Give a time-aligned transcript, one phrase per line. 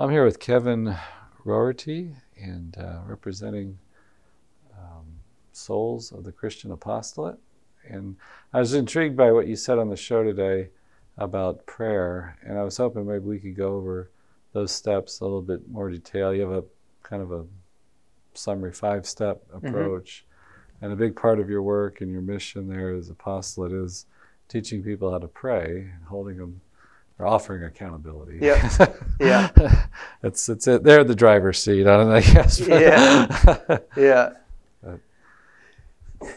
[0.00, 0.96] I'm here with Kevin
[1.44, 3.80] Roerty and uh, representing
[4.72, 5.06] um,
[5.50, 7.40] Souls of the Christian Apostolate.
[7.84, 8.14] And
[8.52, 10.68] I was intrigued by what you said on the show today
[11.16, 14.12] about prayer, and I was hoping maybe we could go over
[14.52, 16.32] those steps a little bit more detail.
[16.32, 16.64] You have a
[17.02, 17.44] kind of a
[18.34, 19.66] summary five step mm-hmm.
[19.66, 20.24] approach.
[20.24, 20.84] Mm-hmm.
[20.84, 24.06] And a big part of your work and your mission there as apostolate is
[24.46, 26.60] teaching people how to pray and holding them
[27.18, 28.38] or offering accountability.
[28.40, 28.88] Yeah,
[29.20, 29.86] yeah.
[30.22, 30.84] it's it's it.
[30.84, 31.86] They're the driver's seat.
[31.86, 32.14] I don't know.
[32.14, 32.60] I guess.
[32.66, 34.30] yeah, yeah.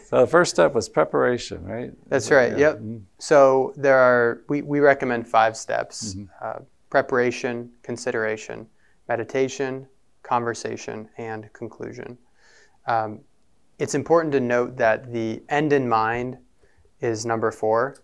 [0.05, 1.91] So the first step was preparation, right?
[2.07, 2.51] That's right.
[2.51, 2.57] Yeah.
[2.57, 2.75] Yep.
[2.75, 2.97] Mm-hmm.
[3.17, 6.25] So there are we, we recommend five steps: mm-hmm.
[6.39, 6.59] uh,
[6.91, 8.67] preparation, consideration,
[9.09, 9.87] meditation,
[10.21, 12.15] conversation, and conclusion.
[12.85, 13.21] Um,
[13.79, 16.37] it's important to note that the end in mind
[16.99, 17.97] is number four.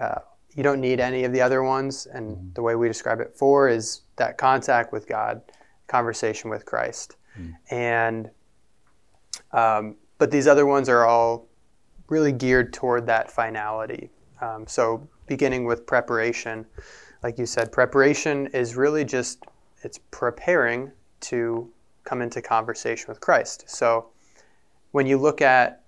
[0.00, 0.20] Uh,
[0.54, 2.52] you don't need any of the other ones, and mm-hmm.
[2.54, 5.40] the way we describe it, four is that contact with God,
[5.86, 7.74] conversation with Christ, mm-hmm.
[7.74, 8.30] and
[9.52, 11.48] um, but these other ones are all
[12.08, 14.10] really geared toward that finality.
[14.40, 16.66] Um, so beginning with preparation,
[17.22, 19.44] like you said, preparation is really just
[19.82, 20.90] it's preparing
[21.20, 21.70] to
[22.04, 23.64] come into conversation with Christ.
[23.66, 24.08] So
[24.90, 25.79] when you look at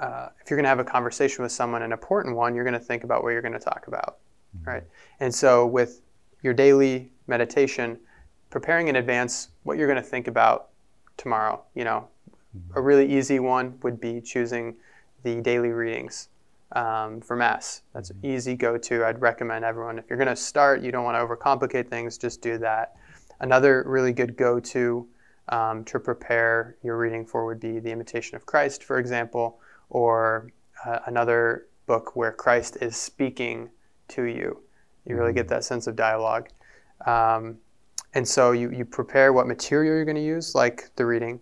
[0.00, 2.74] uh, if you're going to have a conversation with someone, an important one, you're going
[2.74, 4.18] to think about what you're going to talk about,
[4.56, 4.70] mm-hmm.
[4.70, 4.84] right?
[5.20, 6.02] And so with
[6.42, 7.98] your daily meditation,
[8.50, 10.68] preparing in advance what you're going to think about
[11.16, 12.08] tomorrow, you know,
[12.74, 14.74] a really easy one would be choosing
[15.22, 16.28] the daily readings
[16.72, 17.82] um, for Mass.
[17.92, 18.26] That's mm-hmm.
[18.26, 19.04] easy go to.
[19.04, 22.40] I'd recommend everyone, if you're going to start, you don't want to overcomplicate things, just
[22.40, 22.96] do that.
[23.40, 25.06] Another really good go to
[25.50, 30.50] um, to prepare your reading for would be The Imitation of Christ, for example, or
[30.84, 33.70] uh, another book where Christ is speaking
[34.08, 34.60] to you.
[35.06, 35.54] You really get mm-hmm.
[35.54, 36.48] that sense of dialogue.
[37.06, 37.56] Um,
[38.14, 41.40] and so you, you prepare what material you're going to use, like the reading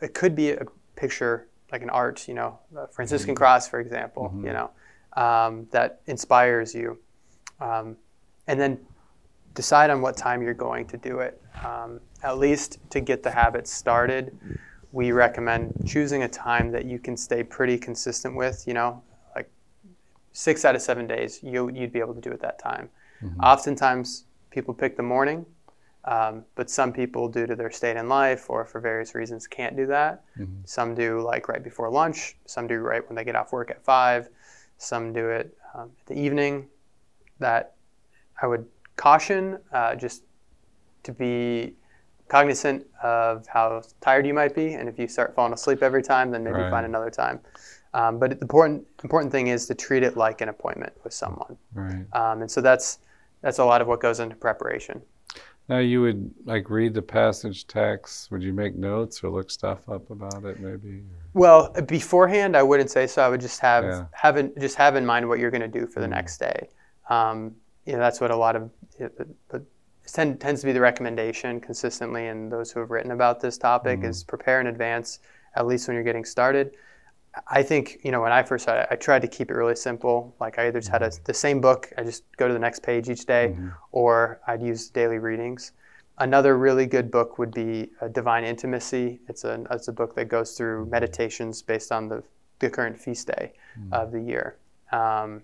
[0.00, 3.38] it could be a picture like an art, you know, a Franciscan mm-hmm.
[3.38, 4.46] cross, for example, mm-hmm.
[4.46, 4.70] you know,
[5.14, 6.98] um, that inspires you.
[7.60, 7.96] Um,
[8.46, 8.78] and then
[9.54, 11.42] decide on what time you're going to do it.
[11.64, 14.36] Um, at least to get the habit started,
[14.92, 19.02] we recommend choosing a time that you can stay pretty consistent with, you know,
[19.34, 19.50] like
[20.32, 22.88] six out of seven days, you, you'd be able to do it that time.
[23.22, 23.40] Mm-hmm.
[23.40, 25.44] Oftentimes, people pick the morning
[26.06, 29.76] um, but some people, due to their state in life or for various reasons, can't
[29.76, 30.24] do that.
[30.38, 30.60] Mm-hmm.
[30.64, 32.36] Some do like right before lunch.
[32.46, 34.28] Some do right when they get off work at five.
[34.78, 36.68] Some do it um, at the evening.
[37.40, 37.74] That
[38.40, 38.66] I would
[38.96, 40.22] caution uh, just
[41.02, 41.74] to be
[42.28, 46.30] cognizant of how tired you might be, and if you start falling asleep every time,
[46.30, 46.70] then maybe right.
[46.70, 47.40] find another time.
[47.94, 51.56] Um, but the important important thing is to treat it like an appointment with someone.
[51.72, 52.04] Right.
[52.12, 52.98] Um, and so that's
[53.40, 55.00] that's a lot of what goes into preparation.
[55.68, 58.30] Now you would like read the passage text.
[58.30, 61.02] Would you make notes or look stuff up about it, maybe?
[61.34, 63.22] Well, beforehand, I wouldn't say so.
[63.22, 64.04] I would just have yeah.
[64.12, 66.10] have in, just have in mind what you're going to do for the mm.
[66.10, 66.68] next day.
[67.08, 67.54] Um,
[67.84, 68.70] you know, that's what a lot of
[69.48, 69.62] but
[70.12, 74.00] tend, tends to be the recommendation consistently, and those who have written about this topic
[74.00, 74.08] mm.
[74.08, 75.20] is prepare in advance,
[75.54, 76.76] at least when you're getting started.
[77.48, 80.34] I think you know when I first started, I tried to keep it really simple.
[80.40, 81.24] Like I either just had a, mm-hmm.
[81.24, 83.68] the same book, I just go to the next page each day, mm-hmm.
[83.92, 85.72] or I'd use daily readings.
[86.18, 89.20] Another really good book would be uh, Divine Intimacy.
[89.28, 92.22] It's a it's a book that goes through meditations based on the
[92.58, 93.92] the current feast day mm-hmm.
[93.92, 94.56] of the year.
[94.92, 95.42] Um,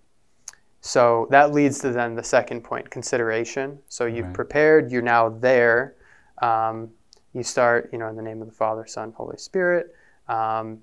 [0.84, 3.78] so that leads to then the second point, consideration.
[3.88, 4.34] So you've right.
[4.34, 5.94] prepared, you're now there.
[6.42, 6.90] Um,
[7.32, 9.94] you start, you know, in the name of the Father, Son, Holy Spirit.
[10.28, 10.80] Um,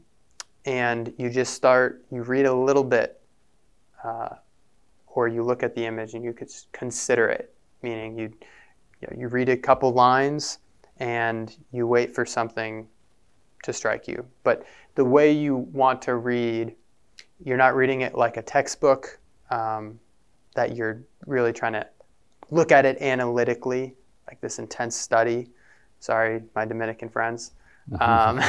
[0.64, 3.22] and you just start, you read a little bit,
[4.02, 4.30] uh,
[5.08, 8.32] or you look at the image and you could consider it, meaning you,
[9.02, 10.60] you, know, you read a couple lines
[11.00, 12.88] and you wait for something
[13.64, 14.26] to strike you.
[14.44, 16.74] But the way you want to read,
[17.44, 19.19] you're not reading it like a textbook
[19.50, 20.00] um,
[20.56, 21.88] that you're really trying to
[22.52, 23.96] look at it analytically,
[24.28, 25.50] like this intense study.
[26.00, 27.52] Sorry, my Dominican friends.
[27.94, 28.38] Um,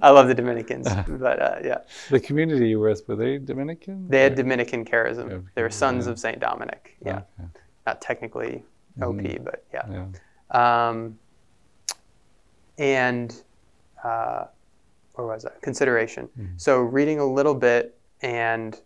[0.00, 1.78] I love the Dominicans, but uh, yeah.
[2.08, 4.08] The community you were with, were they Dominican?
[4.08, 5.46] They had Dominican charism.
[5.56, 6.12] they were sons yeah.
[6.12, 6.38] of St.
[6.38, 6.96] Dominic.
[7.04, 7.22] Yeah.
[7.40, 7.48] Okay.
[7.86, 8.62] Not technically
[9.02, 9.42] OP, mm-hmm.
[9.42, 10.04] but yeah.
[10.52, 10.88] yeah.
[10.88, 11.18] Um,
[12.78, 13.42] and
[14.04, 14.44] uh,
[15.14, 15.60] where was that?
[15.60, 16.28] Consideration.
[16.38, 16.58] Mm-hmm.
[16.58, 18.80] So reading a little bit and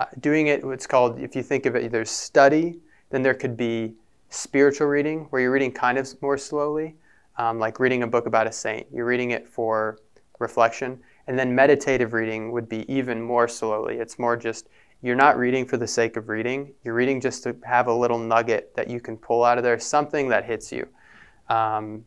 [0.00, 2.80] uh, doing it, what's called, if you think of it, either study,
[3.10, 3.92] then there could be
[4.30, 6.96] spiritual reading, where you're reading kind of more slowly
[7.36, 8.86] um, like reading a book about a saint.
[8.92, 9.98] You're reading it for
[10.38, 11.00] reflection.
[11.26, 13.96] And then meditative reading would be even more slowly.
[13.96, 14.68] It's more just
[15.02, 16.72] you're not reading for the sake of reading.
[16.84, 19.78] You're reading just to have a little nugget that you can pull out of there,
[19.78, 20.88] something that hits you.
[21.48, 22.04] Um,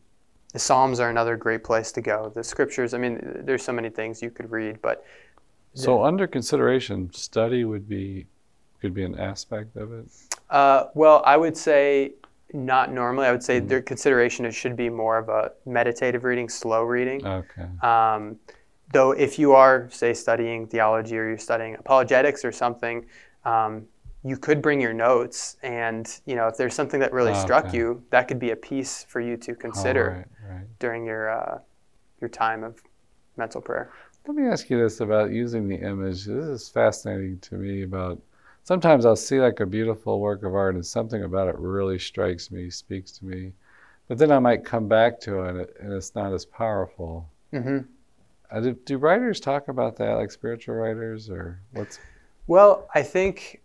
[0.52, 2.30] the Psalms are another great place to go.
[2.32, 5.04] The scriptures, I mean, there's so many things you could read, but.
[5.74, 8.26] So, under consideration, study would be
[8.80, 10.06] could be an aspect of it.
[10.50, 12.12] Uh, well, I would say
[12.52, 13.26] not normally.
[13.26, 13.68] I would say mm.
[13.68, 17.26] their consideration it should be more of a meditative reading, slow reading.
[17.26, 17.66] Okay.
[17.82, 18.38] Um,
[18.92, 23.06] though, if you are, say, studying theology or you're studying apologetics or something,
[23.44, 23.86] um,
[24.22, 27.66] you could bring your notes, and you know, if there's something that really oh, struck
[27.66, 27.76] okay.
[27.76, 30.66] you, that could be a piece for you to consider oh, right, right.
[30.78, 31.58] during your uh,
[32.20, 32.82] your time of
[33.36, 33.92] mental prayer.
[34.26, 36.24] Let me ask you this about using the image.
[36.24, 38.18] This is fascinating to me about
[38.62, 42.50] sometimes I'll see like a beautiful work of art and something about it really strikes
[42.50, 43.52] me, speaks to me.
[44.08, 47.28] But then I might come back to it and it's not as powerful.
[47.52, 47.80] Mm-hmm.
[48.50, 51.98] Uh, do, do, writers talk about that, like spiritual writers, or what's?
[52.46, 53.62] Well, I think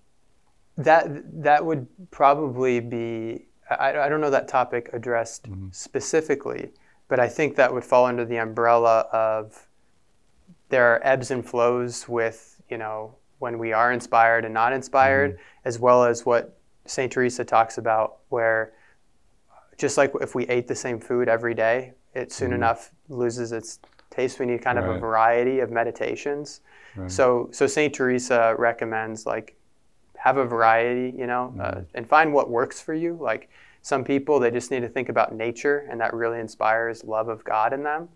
[0.77, 1.07] that
[1.43, 3.45] that would probably be.
[3.69, 5.67] I, I don't know that topic addressed mm-hmm.
[5.71, 6.71] specifically,
[7.07, 9.68] but I think that would fall under the umbrella of
[10.69, 15.31] there are ebbs and flows with you know when we are inspired and not inspired,
[15.31, 15.41] mm-hmm.
[15.65, 17.11] as well as what St.
[17.11, 18.73] Teresa talks about, where
[19.77, 22.55] just like if we ate the same food every day, it soon mm-hmm.
[22.55, 23.79] enough loses its
[24.09, 24.39] taste.
[24.39, 24.89] We need kind right.
[24.89, 26.61] of a variety of meditations.
[26.95, 27.09] Right.
[27.09, 27.93] So, so St.
[27.93, 29.55] Teresa recommends like
[30.17, 31.77] have a variety, you know, uh, mm-hmm.
[31.79, 33.17] uh, and find what works for you.
[33.19, 33.49] Like
[33.81, 37.43] some people, they just need to think about nature, and that really inspires love of
[37.45, 38.09] God in them.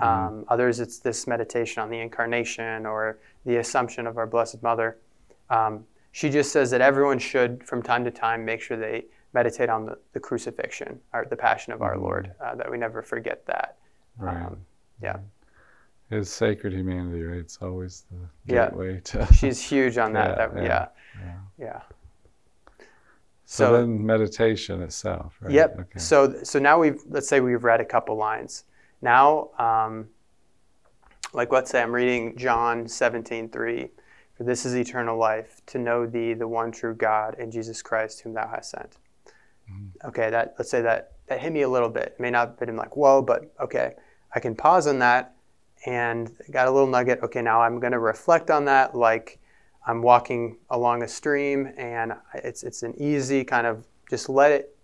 [0.00, 0.34] Mm-hmm.
[0.34, 4.98] Um, others, it's this meditation on the incarnation or the Assumption of our Blessed Mother.
[5.48, 9.68] Um, she just says that everyone should, from time to time, make sure they meditate
[9.68, 12.04] on the, the crucifixion or the Passion of our mm-hmm.
[12.04, 13.76] Lord, uh, that we never forget that.
[14.18, 14.36] Right.
[14.36, 14.58] Um,
[15.02, 15.18] yeah.
[16.10, 17.38] His sacred humanity, right?
[17.38, 19.00] It's always the gateway yeah.
[19.24, 19.34] to.
[19.34, 20.30] She's huge on that.
[20.38, 20.62] yeah, that, yeah.
[20.62, 20.88] yeah.
[21.20, 21.34] yeah.
[21.58, 21.80] yeah.
[23.44, 25.52] So, so, then meditation itself, right?
[25.52, 25.78] Yep.
[25.80, 25.98] Okay.
[25.98, 28.62] So so now we've let's say we've read a couple lines.
[29.02, 30.08] Now, um,
[31.32, 33.90] like let's say I'm reading John 17:3,
[34.36, 38.20] for this is eternal life, to know thee, the one true God, and Jesus Christ,
[38.20, 38.96] whom thou hast sent.
[39.70, 40.08] Mm-hmm.
[40.08, 42.14] Okay, that let's say that that hit me a little bit.
[42.18, 43.94] It may not have been like whoa, but okay,
[44.34, 45.34] I can pause on that
[45.86, 47.20] and got a little nugget.
[47.22, 49.38] Okay, now I'm going to reflect on that like
[49.86, 54.76] I'm walking along a stream, and it's it's an easy kind of just let it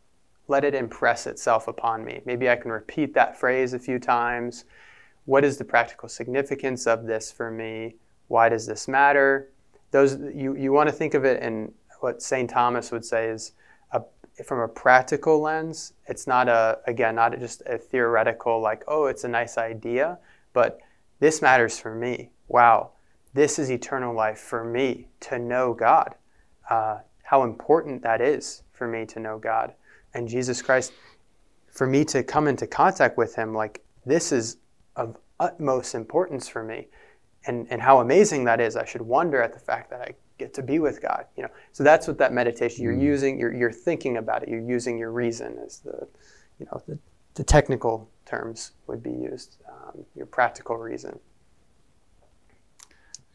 [0.48, 2.20] let it impress itself upon me.
[2.24, 4.64] Maybe I can repeat that phrase a few times.
[5.24, 7.96] What is the practical significance of this for me?
[8.28, 9.50] Why does this matter?
[9.90, 12.48] Those you, you want to think of it in what St.
[12.48, 13.52] Thomas would say is
[13.92, 14.02] a,
[14.44, 15.94] from a practical lens.
[16.06, 20.18] It's not a again not just a theoretical like oh it's a nice idea,
[20.52, 20.78] but
[21.18, 22.30] this matters for me.
[22.48, 22.90] Wow,
[23.34, 26.14] this is eternal life for me to know God.
[26.70, 29.74] Uh, how important that is for me to know God
[30.14, 30.92] and Jesus Christ,
[31.70, 34.58] for me to come into contact with Him, like this is
[34.96, 36.88] of utmost importance for me.
[37.48, 38.74] And, and how amazing that is.
[38.74, 41.26] I should wonder at the fact that I get to be with God.
[41.36, 42.82] You know, so that's what that meditation.
[42.82, 43.02] You're mm.
[43.02, 43.38] using.
[43.38, 44.48] You're, you're thinking about it.
[44.48, 46.08] You're using your reason as the,
[46.58, 46.98] you know, the,
[47.34, 49.58] the technical terms would be used.
[49.68, 51.20] Um, your practical reason.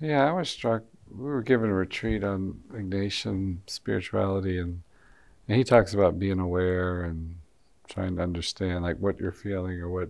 [0.01, 0.83] Yeah, I was struck.
[1.09, 4.81] We were given a retreat on Ignatian spirituality, and
[5.51, 7.35] and he talks about being aware and
[7.89, 10.07] trying to understand like what you're feeling or what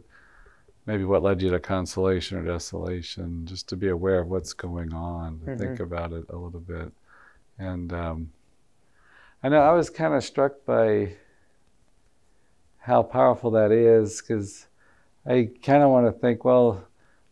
[0.85, 4.93] maybe what led you to consolation or desolation, just to be aware of what's going
[4.93, 5.57] on, mm-hmm.
[5.57, 6.91] think about it a little bit.
[7.57, 8.31] And um,
[9.41, 11.13] I know I was kind of struck by
[12.77, 14.67] how powerful that is because
[15.25, 16.85] I kind of want to think, well,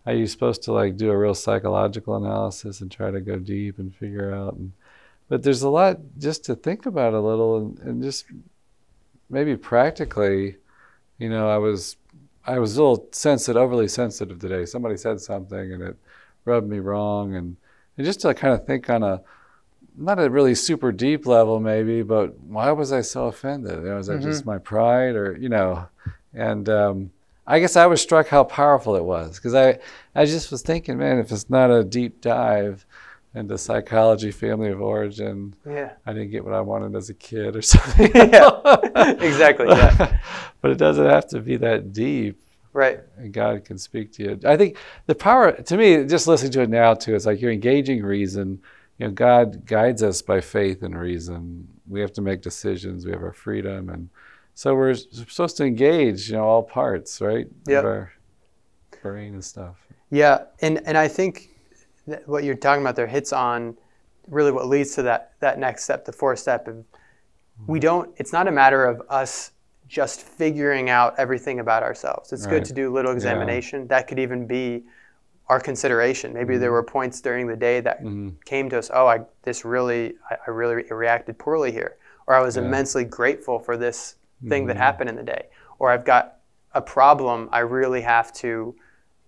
[0.07, 3.77] are you supposed to like do a real psychological analysis and try to go deep
[3.77, 4.55] and figure out?
[4.55, 4.71] And
[5.29, 8.25] but there's a lot just to think about a little and, and just
[9.29, 10.57] maybe practically
[11.19, 11.95] you know i was
[12.45, 15.95] i was a little sensitive overly sensitive today somebody said something and it
[16.45, 17.55] rubbed me wrong and,
[17.95, 19.21] and just to kind of think on a
[19.95, 23.95] not a really super deep level maybe but why was i so offended you know,
[23.95, 24.29] was that mm-hmm.
[24.29, 25.85] just my pride or you know
[26.33, 27.11] and um,
[27.45, 29.77] i guess i was struck how powerful it was because i
[30.15, 32.85] i just was thinking man if it's not a deep dive
[33.35, 35.55] into psychology, family of origin.
[35.65, 35.93] Yeah.
[36.05, 38.11] I didn't get what I wanted as a kid or something.
[38.15, 39.11] yeah.
[39.19, 39.67] exactly.
[39.67, 40.19] Yeah.
[40.61, 42.41] but it doesn't have to be that deep.
[42.73, 42.99] Right.
[43.17, 44.39] And God can speak to you.
[44.45, 47.51] I think the power to me, just listening to it now too, it's like you're
[47.51, 48.61] engaging reason.
[48.99, 51.67] You know, God guides us by faith and reason.
[51.87, 53.05] We have to make decisions.
[53.05, 54.09] We have our freedom, and
[54.53, 56.29] so we're supposed to engage.
[56.29, 57.47] You know, all parts, right?
[57.65, 57.79] Yeah.
[57.79, 58.11] Our
[59.01, 59.77] brain and stuff.
[60.11, 61.48] Yeah, and and I think
[62.25, 63.77] what you're talking about there hits on
[64.27, 66.67] really what leads to that that next step, the fourth step.
[66.67, 66.85] And
[67.67, 68.13] we don't.
[68.17, 69.51] It's not a matter of us
[69.87, 72.31] just figuring out everything about ourselves.
[72.31, 72.51] It's right.
[72.51, 73.81] good to do a little examination.
[73.81, 73.87] Yeah.
[73.87, 74.83] That could even be
[75.47, 76.31] our consideration.
[76.31, 76.61] Maybe mm-hmm.
[76.61, 78.29] there were points during the day that mm-hmm.
[78.45, 78.91] came to us.
[78.93, 81.97] Oh, I this really, I, I really reacted poorly here,
[82.27, 82.63] or I was yeah.
[82.63, 84.15] immensely grateful for this
[84.47, 84.67] thing mm-hmm.
[84.67, 85.47] that happened in the day,
[85.79, 86.35] or I've got
[86.73, 88.75] a problem I really have to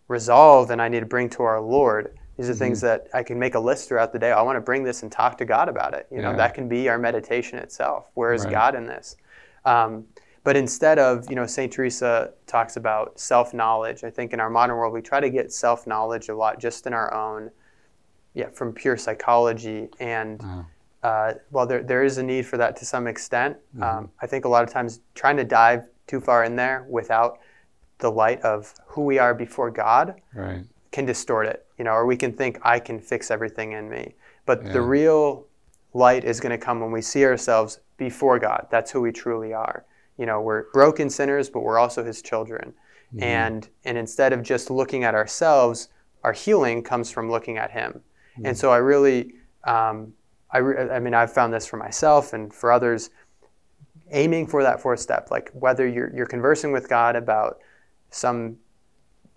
[0.08, 2.18] resolve and I need to bring to our Lord.
[2.42, 2.88] These are things mm-hmm.
[2.88, 4.32] that I can make a list throughout the day.
[4.32, 6.08] I want to bring this and talk to God about it.
[6.12, 8.10] You know, that can be our meditation itself.
[8.16, 8.52] Where is right.
[8.52, 9.16] God in this?
[9.66, 10.06] Um,
[10.44, 11.72] but instead of, you know, St.
[11.72, 14.04] Teresa talks about self knowledge.
[14.04, 16.88] I think in our modern world, we try to get self knowledge a lot just
[16.88, 17.52] in our own,
[18.34, 19.90] yeah, from pure psychology.
[20.00, 20.64] And uh-huh.
[21.04, 23.84] uh, while there, there is a need for that to some extent, mm-hmm.
[23.84, 27.38] um, I think a lot of times trying to dive too far in there without
[28.00, 30.64] the light of who we are before God right.
[30.92, 34.14] can distort it, you know, or we can think I can fix everything in me.
[34.46, 34.74] But yeah.
[34.74, 35.48] the real
[35.94, 38.68] light is going to come when we see ourselves before God.
[38.70, 39.86] That's who we truly are
[40.22, 42.74] you know we're broken sinners but we're also his children
[43.14, 43.24] mm-hmm.
[43.24, 45.90] and and instead of just looking at ourselves
[46.24, 48.46] our healing comes from looking at him mm-hmm.
[48.46, 49.34] and so i really
[49.64, 50.14] um,
[50.52, 53.10] I, re- I mean i've found this for myself and for others
[54.12, 57.60] aiming for that fourth step like whether you're, you're conversing with god about
[58.12, 58.58] some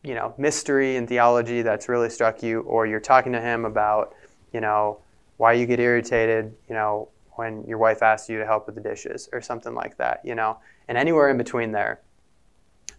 [0.05, 4.15] you know mystery in theology that's really struck you or you're talking to him about
[4.53, 5.01] you know
[5.39, 8.81] why you get irritated you know when your wife asks you to help with the
[8.81, 10.59] dishes or something like that you know
[10.89, 12.01] and anywhere in between there.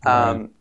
[0.06, 0.52] Um,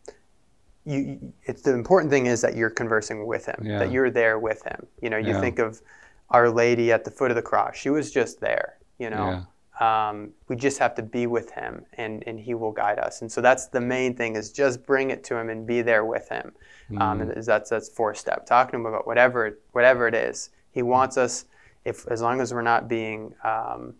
[0.85, 3.79] you, it's the important thing is that you're conversing with him, yeah.
[3.79, 4.85] that you're there with him.
[5.01, 5.41] You know, you yeah.
[5.41, 5.81] think of
[6.29, 8.77] Our Lady at the foot of the cross; she was just there.
[8.99, 9.45] You know.
[9.79, 13.21] Um, we just have to be with him, and and he will guide us.
[13.21, 16.05] And so that's the main thing: is just bring it to him and be there
[16.05, 16.53] with him.
[16.89, 17.01] Mm.
[17.01, 18.45] Um, and that's that's four step.
[18.45, 20.49] Talking to him about whatever whatever it is.
[20.71, 21.45] He wants us,
[21.83, 23.95] if as long as we're not being um,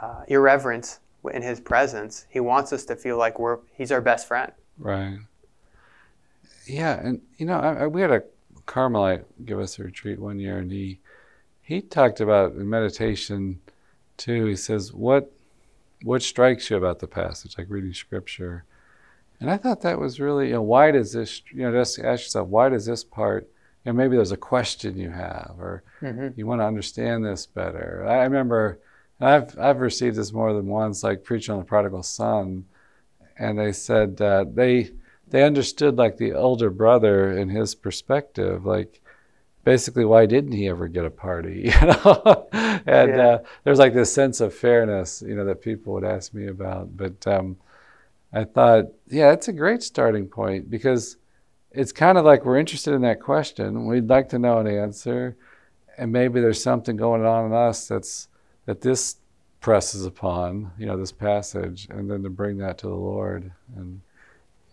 [0.00, 0.98] uh, irreverent
[1.32, 4.52] in his presence, he wants us to feel like we're he's our best friend.
[4.78, 5.18] Right.
[6.66, 8.22] Yeah, and you know, I, I, we had a
[8.66, 11.00] Carmelite give us a retreat one year, and he
[11.62, 13.60] he talked about meditation
[14.18, 14.46] too.
[14.46, 15.32] He says, "What
[16.02, 18.64] what strikes you about the passage, like reading scripture?"
[19.40, 22.24] And I thought that was really, you know, why does this, you know, just ask
[22.24, 23.48] yourself, why does this part,
[23.84, 26.28] you know, maybe there's a question you have, or mm-hmm.
[26.36, 28.04] you want to understand this better.
[28.06, 28.80] I remember
[29.20, 32.66] I've I've received this more than once, like preaching on the prodigal son,
[33.38, 34.90] and they said uh, they
[35.28, 39.00] they understood like the older brother in his perspective, like
[39.68, 42.48] basically why didn't he ever get a party, you know?
[42.86, 43.28] and yeah.
[43.28, 46.96] uh, there's like this sense of fairness, you know, that people would ask me about.
[46.96, 47.58] But um,
[48.32, 51.18] I thought, yeah, it's a great starting point because
[51.70, 53.84] it's kind of like we're interested in that question.
[53.84, 55.36] We'd like to know an answer,
[55.98, 58.28] and maybe there's something going on in us that's
[58.64, 59.16] that this
[59.60, 63.52] presses upon, you know, this passage, and then to bring that to the Lord.
[63.76, 64.00] And,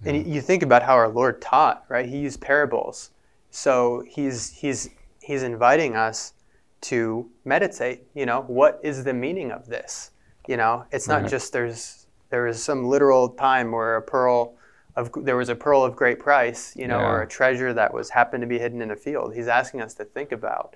[0.05, 2.05] you and you think about how our Lord taught, right?
[2.05, 3.11] He used parables.
[3.55, 4.89] So he's, he's,
[5.21, 6.33] he's inviting us
[6.81, 10.11] to meditate, you know, what is the meaning of this?
[10.45, 11.31] You know, it's not right.
[11.31, 14.55] just there's, there is some literal time where a pearl
[14.97, 17.07] of, there was a pearl of great price, you know, yeah.
[17.07, 19.33] or a treasure that was happened to be hidden in a field.
[19.33, 20.75] He's asking us to think about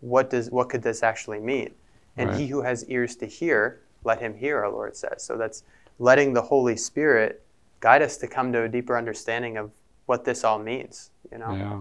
[0.00, 1.70] what does, what could this actually mean?
[2.18, 2.38] And right.
[2.38, 5.22] he who has ears to hear, let him hear, our Lord says.
[5.22, 5.64] So that's
[5.98, 7.42] letting the Holy Spirit
[7.80, 9.70] guide us to come to a deeper understanding of
[10.04, 11.54] what this all means, you know?
[11.54, 11.80] Yeah.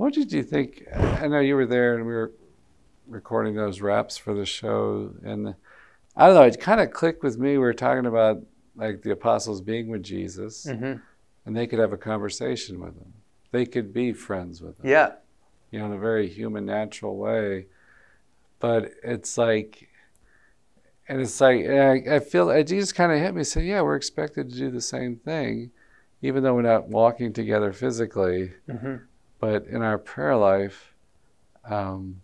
[0.00, 0.84] What did you think?
[0.94, 2.32] I know you were there and we were
[3.06, 5.12] recording those raps for the show.
[5.22, 5.54] And
[6.16, 7.50] I don't know, it kind of clicked with me.
[7.50, 8.38] We were talking about
[8.74, 11.00] like the apostles being with Jesus mm-hmm.
[11.44, 13.12] and they could have a conversation with him.
[13.50, 14.88] They could be friends with him.
[14.88, 15.12] Yeah.
[15.70, 17.66] You know, in a very human, natural way
[18.58, 19.90] but it's like
[21.08, 23.96] and it's like I, I feel it just kind of hit me say yeah we're
[23.96, 25.72] expected to do the same thing
[26.22, 28.96] even though we're not walking together physically mm-hmm.
[29.40, 30.94] But in our prayer life
[31.64, 32.20] um,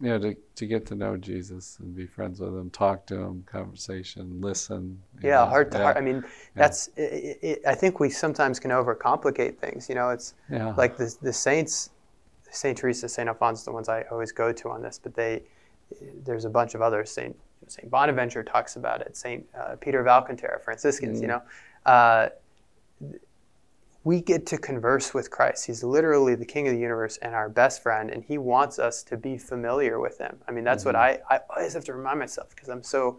[0.00, 3.16] you know to, to get to know jesus and be friends with him talk to
[3.16, 5.84] him conversation listen yeah know, heart to yeah.
[5.84, 6.22] heart i mean
[6.54, 10.72] that's it, it, i think we sometimes can overcomplicate things you know it's yeah.
[10.76, 11.90] like the, the saints
[12.50, 12.76] St.
[12.76, 13.28] Teresa, St.
[13.28, 15.42] Alphonse, the ones I always go to on this, but they
[16.24, 17.10] there's a bunch of others.
[17.10, 17.36] St.
[17.66, 17.90] St.
[17.90, 19.16] Bonaventure talks about it.
[19.16, 19.46] St.
[19.58, 21.18] Uh, Peter of Alcantara, Franciscans.
[21.18, 21.22] Mm.
[21.22, 21.42] You know,
[21.86, 22.28] uh,
[24.04, 25.66] we get to converse with Christ.
[25.66, 29.02] He's literally the King of the universe and our best friend, and He wants us
[29.04, 30.38] to be familiar with Him.
[30.46, 30.96] I mean, that's mm-hmm.
[30.96, 33.18] what I, I always have to remind myself because I'm so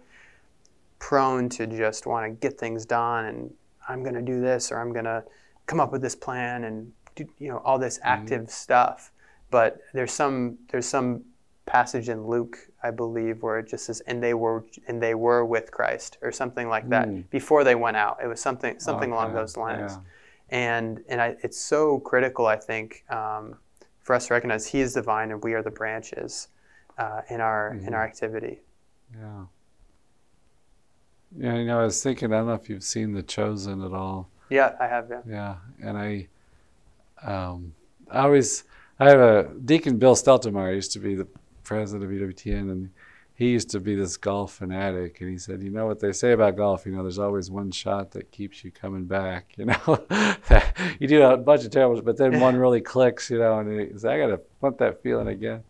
[0.99, 3.53] prone to just want to get things done, and
[3.87, 5.23] I'm going to do this or I'm going to
[5.65, 8.07] come up with this plan and do, you know all this mm-hmm.
[8.07, 8.49] active mm-hmm.
[8.49, 9.11] stuff
[9.51, 11.23] but there's some there's some
[11.65, 15.45] passage in Luke, I believe, where it just says, "and they were and they were
[15.45, 17.29] with Christ" or something like that Mm.
[17.29, 18.17] before they went out.
[18.23, 20.01] It was something something along Okay, those lines, yeah.
[20.51, 23.55] And and I, it's so critical, I think, um,
[24.01, 26.47] for us to recognize He is the vine and we are the branches
[26.97, 27.93] uh, in our in Mhm.
[27.93, 28.59] our activity.
[29.15, 29.45] Yeah.
[31.37, 33.93] Yeah, you know, I was thinking, I don't know if you've seen The Chosen at
[33.93, 34.29] all.
[34.49, 35.07] Yeah, I have.
[35.11, 35.21] Yeah.
[35.27, 35.55] Yeah,
[35.87, 36.27] and I,
[37.21, 37.75] um,
[38.09, 38.63] I always,
[38.99, 41.27] I have a Deacon Bill Steltemeier used to be the
[41.63, 42.89] president of EWTN, and
[43.39, 46.33] he used to be this golf fanatic, and he said, you know what they say
[46.33, 50.05] about golf, you know, there's always one shot that keeps you coming back, you know,
[50.99, 53.97] you do a bunch of terribles, but then one really clicks, you know, and he
[53.97, 55.63] said, I gotta want that feeling again.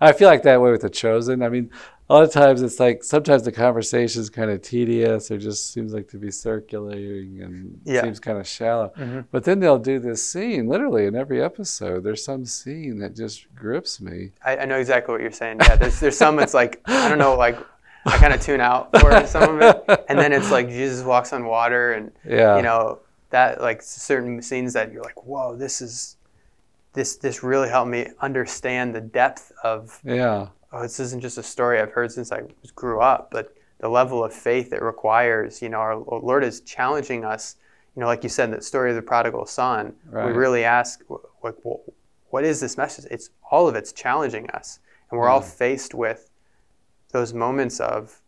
[0.00, 1.42] I feel like that way with the chosen.
[1.42, 1.70] I mean,
[2.08, 5.72] a lot of times it's like sometimes the conversation is kind of tedious or just
[5.72, 8.02] seems like to be circulating and Yeah.
[8.02, 8.92] seems kind of shallow.
[8.96, 9.24] Mhm.
[9.30, 12.04] But then they'll do this scene, literally in every episode.
[12.04, 14.32] There's some scene that just grips me.
[14.44, 15.58] I, I know exactly what you're saying.
[15.60, 17.58] Yeah, there's there's some it's like I don't know, like
[18.04, 21.32] I kind of tune out for some of it, and then it's like Jesus walks
[21.32, 22.56] on water, and Yeah.
[22.56, 23.00] you know
[23.30, 26.16] that like certain scenes that you're like, whoa, this is
[26.96, 30.48] this this really helped me understand the depth of Yeah.
[30.72, 32.42] oh, this isn't just a story I've heard since I
[32.74, 35.62] grew up, but the level of faith it requires.
[35.62, 37.56] You know, our Lord is challenging us.
[37.94, 39.94] You know, like you said, the story of the prodigal son.
[40.26, 41.02] We really ask,
[41.42, 41.80] like, well,
[42.30, 43.06] what is this message?
[43.10, 45.44] It's all of it's challenging us, and we're all mm.
[45.44, 46.30] faced with
[47.12, 48.20] those moments of,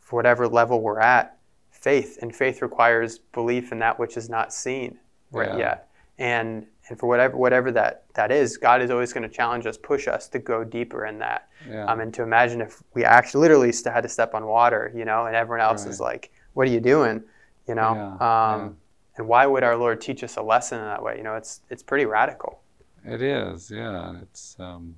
[0.00, 1.36] for whatever level we're at,
[1.70, 4.98] faith, and faith requires belief in that which is not seen
[5.30, 5.56] right Yeah.
[5.58, 5.88] yet,
[6.22, 9.76] and and for whatever whatever that that is, God is always going to challenge us,
[9.76, 11.48] push us to go deeper in that.
[11.68, 11.86] Yeah.
[11.86, 15.26] Um, and to imagine if we actually literally had to step on water, you know,
[15.26, 17.22] and everyone else is like, "What are you doing?"
[17.68, 18.70] You know, Yeah, um, yeah.
[19.18, 21.16] and why would our Lord teach us a lesson in that way?
[21.16, 22.60] You know, it's it's pretty radical.
[23.04, 24.20] It is, yeah.
[24.22, 24.94] It's um,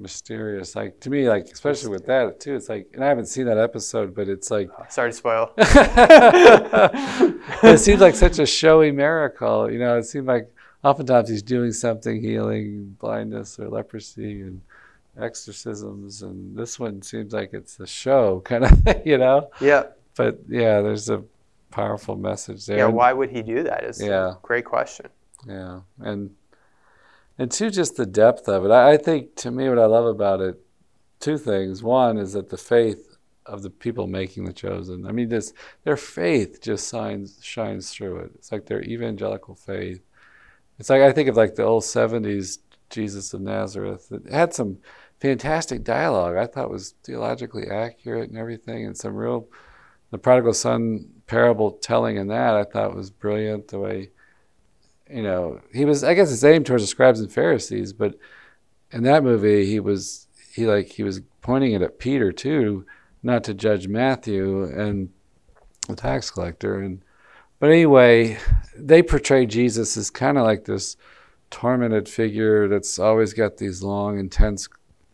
[0.00, 0.74] mysterious.
[0.74, 2.54] Like to me, like especially with that too.
[2.56, 5.52] It's like, and I haven't seen that episode, but it's like oh, Sorry to spoil.
[7.62, 9.70] it seems like such a showy miracle.
[9.70, 14.60] You know, it seemed like oftentimes he's doing something, healing blindness or leprosy and
[15.20, 19.02] exorcisms, and this one seems like it's a show kind of thing.
[19.04, 19.84] You know, yeah,
[20.16, 21.22] but yeah, there's a
[21.70, 22.78] powerful message there.
[22.78, 22.86] yeah.
[22.86, 23.84] Why would he do that?
[23.84, 24.32] Is Yeah.
[24.32, 25.06] a great question.
[25.46, 26.30] Yeah, and
[27.40, 28.70] and two, just the depth of it.
[28.70, 30.60] I, I think to me, what I love about it,
[31.20, 31.82] two things.
[31.82, 35.06] One is that the faith of the people making the chosen.
[35.06, 38.32] I mean, this their faith just shines shines through it.
[38.34, 40.02] It's like their evangelical faith.
[40.78, 42.58] It's like I think of like the old '70s
[42.90, 44.12] Jesus of Nazareth.
[44.12, 44.76] It had some
[45.18, 46.36] fantastic dialogue.
[46.36, 49.48] I thought was theologically accurate and everything, and some real.
[50.10, 53.68] The prodigal son parable telling in that I thought was brilliant.
[53.68, 54.10] The way
[55.12, 58.16] you know, he was I guess it's aimed towards the scribes and Pharisees, but
[58.90, 62.86] in that movie he was he like he was pointing it at Peter too,
[63.22, 65.10] not to judge Matthew and
[65.88, 67.02] the tax collector and
[67.60, 68.38] but anyway,
[68.74, 70.96] they portray Jesus as kind of like this
[71.50, 74.66] tormented figure that's always got these long, intense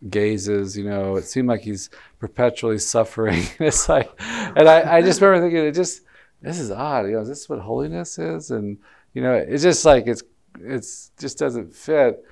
[0.09, 0.79] gazes.
[0.79, 3.43] You know, it seemed like he's perpetually suffering.
[3.59, 6.03] it's like, and I, I just remember thinking, it just
[6.41, 7.07] this is odd.
[7.07, 8.53] You know, is this what holiness is?
[8.53, 8.79] And
[9.17, 10.23] you know, it's just like it's
[10.61, 12.23] it's just doesn't fit.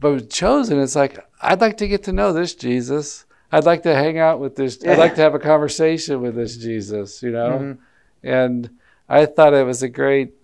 [0.00, 3.24] But with chosen, it's like I'd like to get to know this Jesus.
[3.52, 4.82] I'd like to hang out with this.
[4.84, 7.22] I'd like to have a conversation with this Jesus.
[7.22, 7.78] You know, Mhm.
[8.24, 8.70] and
[9.08, 10.34] I thought it was a great.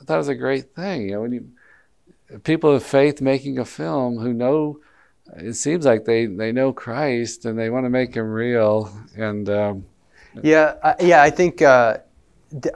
[0.00, 1.02] I thought it was a great thing.
[1.02, 1.44] You know, when you
[2.42, 4.80] people of faith making a film who know,
[5.36, 8.90] it seems like they they know Christ and they want to make him real.
[9.14, 9.84] And um,
[10.42, 11.20] Yeah, I, yeah.
[11.22, 11.98] I think uh,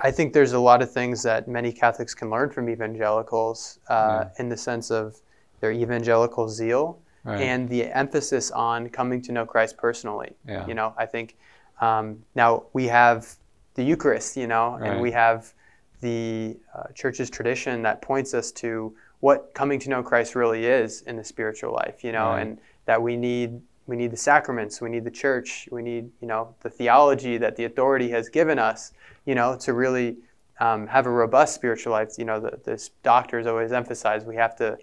[0.02, 4.24] I think there's a lot of things that many Catholics can learn from evangelicals uh,
[4.38, 5.20] in the sense of
[5.60, 10.32] their evangelical zeal right, and the emphasis on coming to know Christ personally.
[10.46, 11.36] yeah, You know, I think
[11.80, 13.36] um, now we have
[13.74, 15.52] the Eucharist, you know, and we have
[16.00, 21.02] the uh, church's tradition that points us to what coming to know Christ really is
[21.02, 22.42] in the spiritual life, you know, Right.
[22.42, 26.28] and that we need we need the sacraments, we need the church, we need you
[26.28, 28.92] know the theology that the authority has given us,
[29.24, 30.18] you know, to really
[30.60, 32.10] um, have a robust spiritual life.
[32.18, 34.76] You know, the, the doctors always emphasize we have to,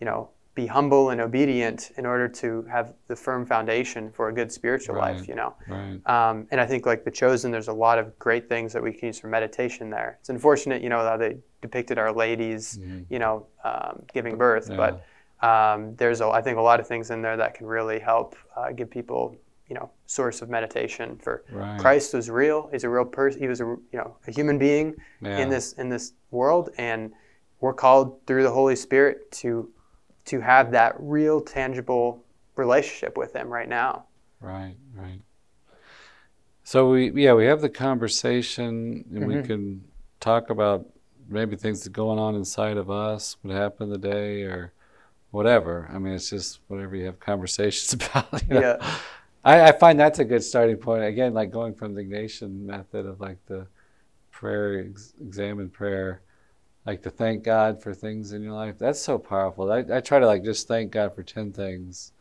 [0.00, 4.32] you know, be humble and obedient in order to have the firm foundation for a
[4.32, 5.26] good spiritual life.
[5.26, 5.54] You know.
[5.66, 8.82] right, Um, and I think like the chosen, there's a lot of great things that
[8.82, 10.18] we can use for meditation there.
[10.20, 13.06] It's unfortunate, you know, how they depicted our ladies, Mhm.
[13.10, 14.76] you know, um, giving birth, Yeah.
[14.76, 15.04] but
[15.44, 18.34] um, there's a, I think a lot of things in there that can really help
[18.56, 19.36] uh, give people,
[19.68, 21.78] you know, source of meditation for right.
[21.78, 22.68] Christ was real.
[22.72, 23.40] He's a real person.
[23.40, 25.38] He was a you know a human being yeah.
[25.38, 27.12] in this in this world, and
[27.60, 29.70] we're called through the Holy Spirit to
[30.26, 32.24] to have that real tangible
[32.56, 34.04] relationship with him right now.
[34.40, 35.20] Right, right.
[36.62, 39.26] So we yeah, we have the conversation and mm-hmm.
[39.26, 39.84] we can
[40.20, 40.86] talk about
[41.28, 44.72] maybe things that going on inside of us, what happened the day or
[45.34, 45.90] whatever.
[45.92, 48.28] I mean, it's just whatever you have conversations about.
[48.48, 48.60] You know?
[48.60, 48.94] Yeah.
[49.44, 51.02] I, I, find that's a good starting point.
[51.02, 53.66] Again, like going from the Ignatian method of like the
[54.30, 56.22] prayer, ex- examine prayer,
[56.86, 58.78] like to thank God for things in your life.
[58.78, 59.70] That's so powerful.
[59.72, 62.12] I, I try to like just thank God for 10 things,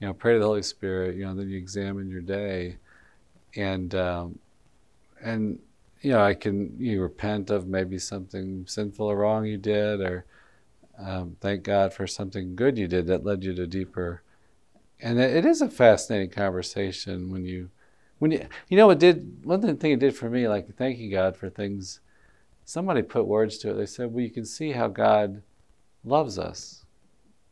[0.00, 2.78] you know, pray to the Holy Spirit, you know, then you examine your day.
[3.54, 4.38] And, um,
[5.22, 5.58] and,
[6.00, 10.24] you know, I can, you repent of maybe something sinful or wrong you did, or
[10.98, 14.22] um, thank God for something good you did that led you to deeper.
[15.00, 17.70] And it is a fascinating conversation when you
[18.18, 21.36] when you you know it did one thing it did for me like thanking god
[21.36, 22.00] for things.
[22.64, 23.74] Somebody put words to it.
[23.74, 25.42] They said well you can see how god
[26.02, 26.86] loves us.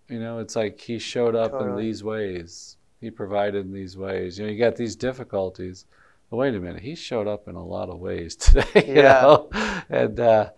[0.09, 1.71] You know it's like he showed up totally.
[1.71, 2.79] in these ways.
[3.01, 4.39] He provided in these ways.
[4.39, 5.85] You know you got these difficulties.
[6.31, 9.21] But wait a minute he showed up in a lot of ways today you yeah.
[9.21, 9.51] know?
[9.91, 10.51] And uh,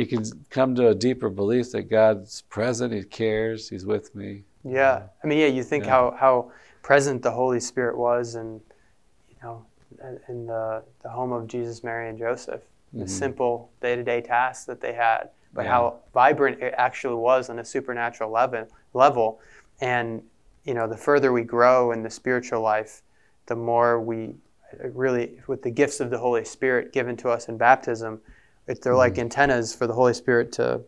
[0.00, 4.44] you can come to a deeper belief that god's present he cares he's with me
[4.64, 5.90] yeah, I mean, yeah, you think yeah.
[5.90, 6.52] how how
[6.82, 8.60] present the Holy Spirit was, and
[9.28, 9.64] you know,
[10.28, 13.00] in the the home of Jesus, Mary, and Joseph, mm-hmm.
[13.00, 15.70] the simple day to day tasks that they had, but yeah.
[15.70, 18.66] how vibrant it actually was on a supernatural level.
[18.94, 19.40] Level,
[19.80, 20.22] and
[20.64, 23.02] you know, the further we grow in the spiritual life,
[23.46, 24.34] the more we
[24.92, 28.20] really, with the gifts of the Holy Spirit given to us in baptism,
[28.66, 28.98] they're mm-hmm.
[28.98, 30.80] like antennas for the Holy Spirit to,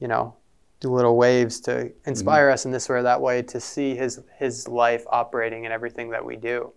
[0.00, 0.34] you know,
[0.80, 2.54] do little waves to inspire mm-hmm.
[2.54, 6.10] us in this way or that way to see his his life operating in everything
[6.10, 6.72] that we do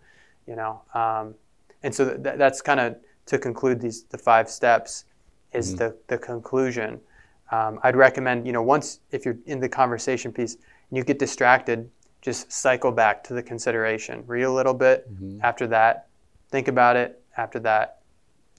[0.48, 1.36] you know um,
[1.84, 5.06] and so th- that's kind of to conclude these the five steps
[5.54, 5.78] is mm-hmm.
[5.78, 7.00] the the conclusion
[7.52, 11.20] um, i'd recommend you know once if you're in the conversation piece and you get
[11.20, 11.90] distracted
[12.22, 15.40] just cycle back to the consideration read a little bit mm-hmm.
[15.44, 16.08] after that
[16.50, 18.01] think about it after that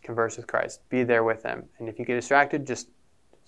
[0.02, 2.88] converse with christ be there with him and if you get distracted just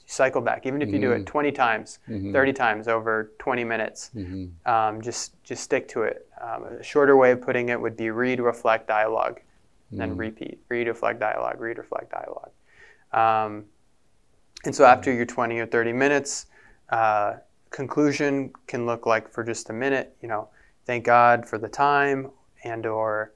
[0.06, 1.02] cycle back even if you mm-hmm.
[1.02, 1.24] do it mm-hmm.
[1.24, 2.32] 20 times mm-hmm.
[2.32, 4.70] 30 times over 20 minutes mm-hmm.
[4.70, 8.10] um, just just stick to it um, a shorter way of putting it would be
[8.10, 9.40] read reflect dialogue
[9.90, 10.20] and then mm-hmm.
[10.20, 12.50] repeat read reflect dialogue read reflect dialogue
[13.12, 13.64] um,
[14.64, 16.46] and so after your 20 or 30 minutes
[16.90, 17.34] uh,
[17.70, 20.48] conclusion can look like for just a minute you know
[20.84, 22.30] thank god for the time
[22.64, 23.32] and or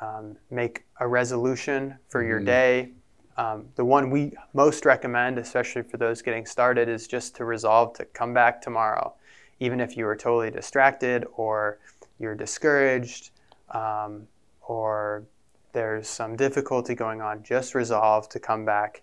[0.00, 2.46] um, make a resolution for your mm-hmm.
[2.46, 2.92] day
[3.38, 7.94] um, the one we most recommend, especially for those getting started, is just to resolve
[7.94, 9.14] to come back tomorrow,
[9.60, 11.78] even if you are totally distracted or
[12.18, 13.30] you're discouraged
[13.70, 14.26] um,
[14.62, 15.24] or
[15.72, 17.44] there's some difficulty going on.
[17.44, 19.02] Just resolve to come back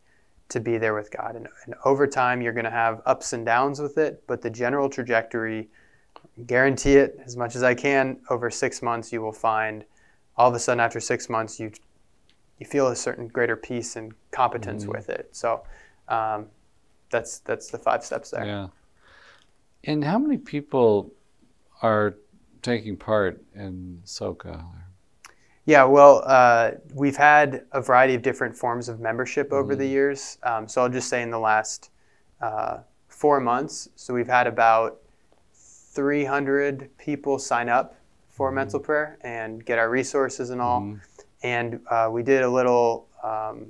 [0.50, 1.38] to be there with God.
[1.38, 4.50] And, and over time, you're going to have ups and downs with it, but the
[4.50, 5.70] general trajectory,
[6.46, 9.86] guarantee it as much as I can, over six months, you will find
[10.38, 11.72] all of a sudden after six months, you
[12.60, 14.94] you feel a certain greater peace and competence mm-hmm.
[14.94, 15.30] with it.
[15.32, 15.64] So
[16.08, 16.48] um,
[17.10, 18.46] that's that's the five steps there.
[18.46, 18.68] Yeah.
[19.84, 21.12] And how many people
[21.82, 22.16] are
[22.62, 24.66] taking part in Soka?
[25.66, 29.80] Yeah, well, uh, we've had a variety of different forms of membership over mm-hmm.
[29.80, 30.38] the years.
[30.44, 31.90] Um, so I'll just say in the last
[32.40, 35.02] uh, four months, so we've had about
[35.54, 37.96] 300 people sign up
[38.36, 38.56] for mm-hmm.
[38.56, 40.82] mental prayer and get our resources and all.
[40.82, 43.68] Mm-hmm and uh, we did a little um,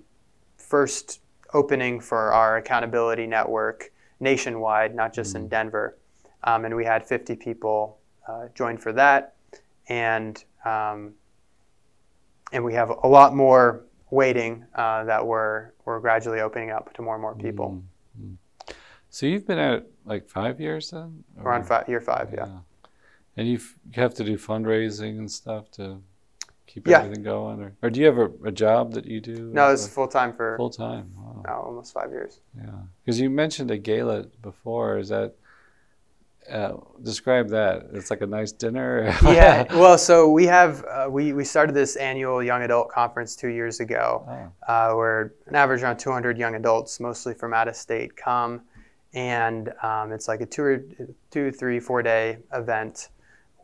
[0.55, 1.19] first
[1.53, 5.43] opening for our accountability network nationwide, not just mm-hmm.
[5.43, 5.97] in Denver.
[6.45, 7.99] Um, and we had 50 people
[8.29, 9.35] uh, join for that,
[9.89, 11.13] and um,
[12.53, 17.01] and we have a lot more waiting uh, that we're we're gradually opening up to
[17.01, 17.83] more and more people.
[18.17, 18.35] Mm-hmm.
[19.09, 21.23] So you've been at it like five years then?
[21.37, 21.45] Or?
[21.45, 22.45] We're on five, year five, yeah.
[22.45, 22.59] yeah.
[23.37, 23.59] And you
[23.93, 26.01] have to do fundraising and stuff to
[26.75, 26.99] keep yeah.
[26.99, 29.51] everything going, or, or do you have a, a job that you do?
[29.53, 31.11] No, it's full time for full time.
[31.15, 31.43] Wow.
[31.45, 32.39] No, almost five years.
[32.57, 32.71] Yeah,
[33.03, 34.97] because you mentioned a gala before.
[34.97, 35.35] Is that
[36.49, 37.87] uh, describe that?
[37.93, 39.15] It's like a nice dinner.
[39.23, 39.73] yeah.
[39.73, 43.79] Well, so we have uh, we we started this annual young adult conference two years
[43.79, 44.71] ago, oh.
[44.73, 48.61] uh, where an average around 200 young adults, mostly from out of state, come,
[49.13, 50.83] and um, it's like a two or
[51.31, 53.09] two, three, four day event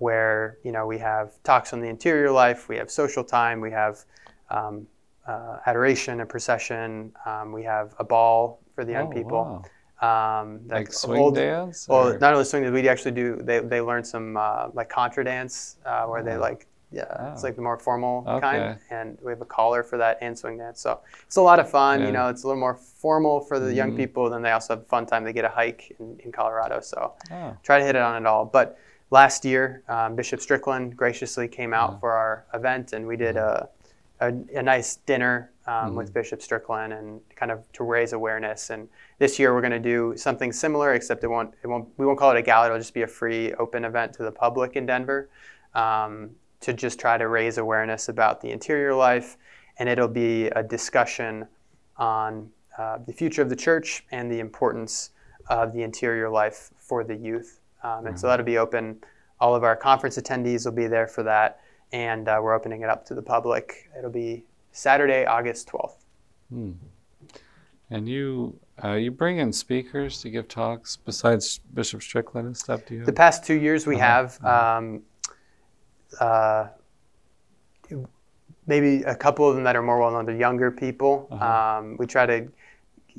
[0.02, 3.72] where you know we have talks on the interior life, we have social time, we
[3.72, 4.04] have
[4.50, 4.88] um,
[5.28, 9.44] uh, adoration and procession, um, we have a ball for the young oh, people.
[9.44, 9.64] Wow.
[10.02, 11.88] Um, like swing old, dance?
[11.88, 13.36] Well, not only swing dance, we actually do.
[13.36, 16.26] They, they learn some uh, like contra dance uh, where oh.
[16.26, 17.32] they like Yeah, Oh.
[17.32, 18.42] it's like the more formal Okay.
[18.42, 20.82] kind, and we have a collar for that and swing dance.
[20.82, 22.00] So it's a lot of fun.
[22.00, 22.08] Yeah.
[22.08, 23.98] You know, it's a little more formal for the young Mhm.
[24.02, 24.30] people.
[24.32, 25.24] Then they also have a fun time.
[25.24, 26.82] They get a hike in, in Colorado.
[26.82, 28.44] So Oh, try to hit it on it all.
[28.46, 28.78] But
[29.12, 32.00] last year, um, Bishop Strickland graciously came out Yeah.
[32.00, 33.69] for our event, and we did a,
[34.19, 35.95] a, a nice dinner um, Mhm.
[35.95, 38.71] with Bishop Strickland, and kind of to raise awareness.
[38.71, 42.06] And this year, we're going to do something similar, except it won't, it won't, we
[42.06, 42.65] won't call it a gala.
[42.65, 45.30] It'll just be a free, open event to the public in Denver,
[45.76, 49.38] um, to just try to raise awareness about the interior life,
[49.78, 51.47] and it'll be a discussion
[51.97, 55.12] on uh, the future of the church and the importance
[55.50, 57.60] of the interior life for the youth.
[57.84, 58.98] Um, and so that'll be open.
[59.39, 61.60] All of our conference attendees will be there for that,
[61.91, 63.89] and uh, we're opening it up to the public.
[63.98, 65.96] It'll be Saturday, August 12th.
[66.50, 66.72] hmm.
[67.89, 72.86] And you uh, you bring in speakers to give talks besides Bishop Strickland and stuff.
[72.86, 73.04] Do you?
[73.06, 75.02] The past two years we Uh-huh, have um,
[76.20, 76.67] uh,
[78.67, 81.28] maybe a couple of them that are more well known to younger people.
[81.32, 81.80] Uh-huh.
[81.80, 82.48] Um, we try to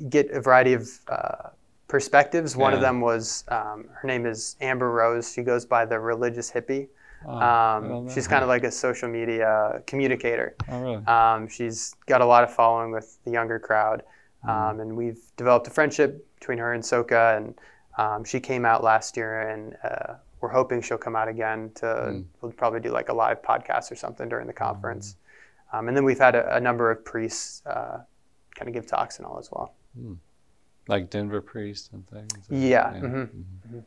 [0.09, 1.49] get a variety of uh,
[1.97, 2.55] perspectives.
[2.57, 5.31] One of them was um, her name is Amber Rose.
[5.31, 6.87] She goes by the religious hippie.
[7.23, 10.55] Oh, Um, she's kind of like a social media communicator.
[10.69, 11.05] Oh, really?
[11.05, 14.01] Um, she's got a lot of following with the younger crowd,
[14.49, 17.37] um, and we've developed a friendship between her and Soka.
[17.37, 17.53] And
[17.99, 21.69] um, she came out last year, and uh, we're hoping she'll come out again.
[21.75, 22.25] To Mm.
[22.41, 25.15] we'll probably do like a live podcast or something during the conference.
[25.71, 27.97] Um, and then we've had a, a number of priests uh,
[28.57, 29.67] kind of give talks and all as well.
[30.87, 32.33] Like Denver priest and things.
[32.49, 33.29] or- Yeah, mhm,
[33.69, 33.83] mhm.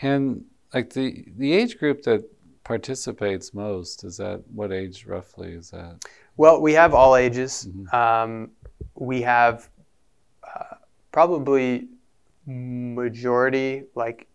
[0.00, 2.24] And like the the age group that
[2.64, 6.04] participates most is that what age roughly is that?
[6.36, 7.68] Well, we have all ages.
[7.70, 7.92] Mhm.
[7.94, 8.50] Um,
[8.94, 9.68] we have
[10.42, 10.76] uh,
[11.10, 11.88] probably
[12.46, 14.26] majority like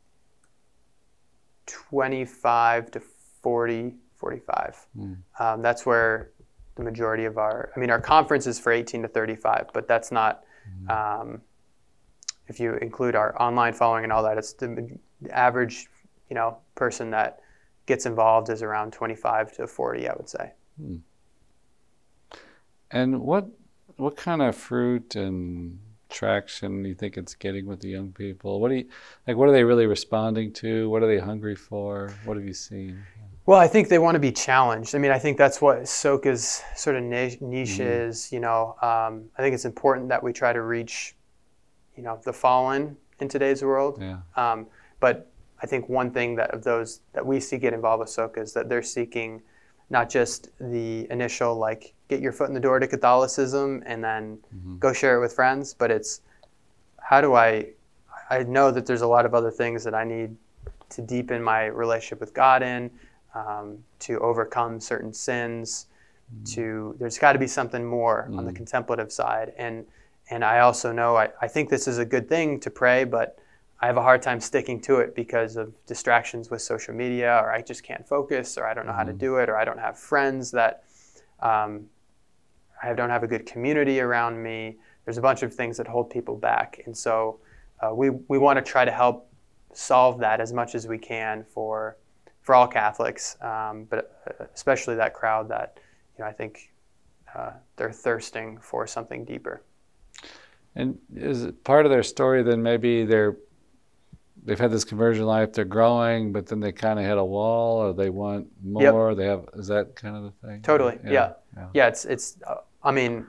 [1.66, 3.00] 25 to
[3.42, 4.88] 40, 45.
[4.98, 5.18] Mm.
[5.40, 6.32] Um, that's where
[6.76, 10.12] the majority of our, I mean, our conference is for 18 to 35, but that's
[10.12, 10.44] not,
[10.90, 11.42] um,
[12.48, 14.98] if you include our online following and all that, it's the,
[15.32, 15.88] average,
[16.30, 17.40] you know, person that
[17.86, 20.52] gets involved is around 25 to 40, I would say.
[22.92, 23.48] And what
[23.98, 28.60] what kind of fruit and traction do you think it's getting with the young people?
[28.60, 28.86] What do you
[29.26, 29.36] like?
[29.36, 30.90] What are they really responding to?
[30.90, 32.14] What are they hungry for?
[32.26, 33.04] What have you seen?
[33.48, 34.94] Well, I think they want to be challenged.
[34.94, 38.08] I mean, I think that's what Soka's sort of niche, niche Mhm.
[38.10, 38.30] is.
[38.34, 41.16] You know, um, I think it's important that we try to reach,
[41.96, 44.00] you know, the fallen in today's world.
[44.02, 44.18] Yeah.
[44.36, 44.68] Um,
[45.00, 45.32] but
[45.64, 48.52] I think one thing that of those that we see get involved with Soka is
[48.52, 49.42] that they're seeking
[49.90, 54.40] not just the initial like get your foot in the door to Catholicism and then
[54.54, 54.78] Mhm.
[54.80, 56.20] go share it with friends, but it's
[56.98, 57.70] how do I
[58.30, 60.36] I know that there's a lot of other things that I need
[60.90, 62.92] to deepen my relationship with God in,
[63.38, 65.88] um, to overcome certain sins,
[66.46, 68.56] to there's got to be something more on the Mm.
[68.62, 69.54] contemplative side.
[69.58, 69.86] And
[70.30, 73.40] and I also know I, I think this is a good thing to pray, but
[73.82, 77.52] I have a hard time sticking to it because of distractions with social media, or
[77.58, 79.20] I just can't focus, or I don't know how to Mhm.
[79.28, 80.84] do it, or I don't have friends that
[81.40, 81.90] um,
[82.84, 84.78] I don't have a good community around me.
[85.06, 87.40] There's a bunch of things that hold people back, and so
[87.82, 89.30] uh, we we want to try to help
[89.74, 91.96] solve that as much as we can for
[92.48, 95.80] for all Catholics, um, but uh, especially that crowd that
[96.18, 96.72] you know I think
[97.36, 99.64] uh, they're thirsting for something deeper.
[100.74, 103.36] And is it part of their story then maybe they're
[104.46, 107.80] they've had this conversion life, they're growing, but then they kind of hit a wall,
[107.80, 108.94] or they want Yep.
[108.94, 109.14] more.
[109.14, 110.62] They have is that kind of the thing?
[110.62, 111.34] Totally, yeah.
[111.58, 111.68] yeah.
[111.74, 112.38] Yeah, it's it's.
[112.48, 113.26] Uh, I mean,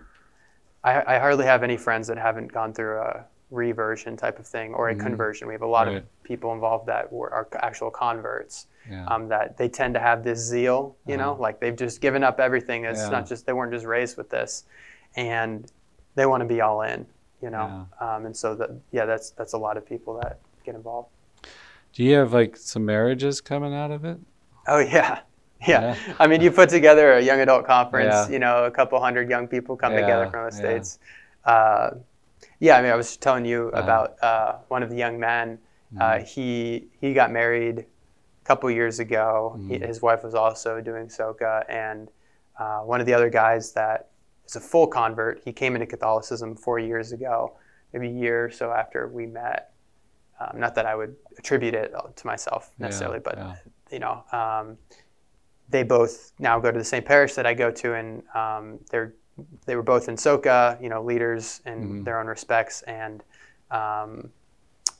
[0.85, 4.75] I, I hardly have any friends that haven't gone through a reversion type of thing
[4.75, 5.01] or a Mhm.
[5.01, 5.49] conversion.
[5.49, 5.97] We have a lot Right.
[5.99, 8.67] of people involved that were are actual converts.
[8.91, 9.05] yeah.
[9.07, 11.43] Um, that they tend to have this zeal, you know, Uh-huh.
[11.43, 12.87] like they've just given up everything.
[12.87, 13.11] It's Yeah.
[13.11, 14.65] not just they weren't just raised with this,
[15.15, 15.71] and
[16.15, 17.07] they want to be all in,
[17.43, 17.87] you know.
[18.01, 21.11] Um, and so that yeah, that's that's a lot of people that get involved.
[21.93, 24.19] Do you have like some marriages coming out of it?
[24.67, 25.21] Oh yeah.
[25.67, 25.81] Yeah.
[26.07, 26.15] Yeah.
[26.21, 28.29] I mean, you put together a young adult conference, Yeah.
[28.29, 30.53] you know, a couple hundred young people come Yeah, together from the.
[30.53, 30.99] States.
[31.45, 31.91] Uh,
[32.61, 33.83] yeah, I mean, I was telling you Uh-huh.
[33.83, 35.59] about uh, one of the young men.
[35.99, 39.59] Uh, he, he got married a couple years ago.
[39.69, 39.87] He, Mhm.
[39.87, 41.65] his wife was also doing soka.
[41.69, 42.11] And
[42.59, 44.09] uh, one of the other guys that
[44.47, 47.53] is a full convert, he came into Catholicism four years ago,
[47.93, 49.73] maybe a year or so after we met.
[50.41, 53.55] Um, not that I would attribute it to myself Yeah, necessarily, but yeah.
[53.91, 54.77] you know, um,
[55.71, 59.15] they both now go to the same parish that I go to, and um, they're
[59.67, 62.05] they were both in Soka, you know, leaders in Mhm.
[62.05, 63.23] their own respects, and
[63.71, 64.31] um,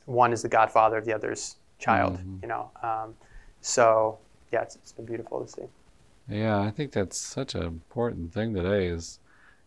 [0.05, 2.41] one is the godfather of the other's child, Mhm.
[2.41, 2.71] you know.
[2.83, 3.15] Um,
[3.61, 4.17] so
[4.51, 5.65] yeah, it's, it's been beautiful to see.
[6.27, 9.19] Yeah, I think that's such an important thing today is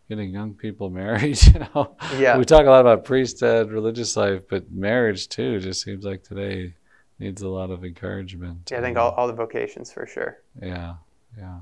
[0.09, 1.39] getting young people married.
[1.55, 2.37] You know, yeah.
[2.39, 6.75] We talk a lot about priesthood, religious life, but marriage too just seems like today
[7.19, 8.69] needs a lot of encouragement.
[8.71, 10.39] Yeah, I think all, all the vocations for sure.
[10.61, 10.95] Yeah,
[11.39, 11.61] yeah.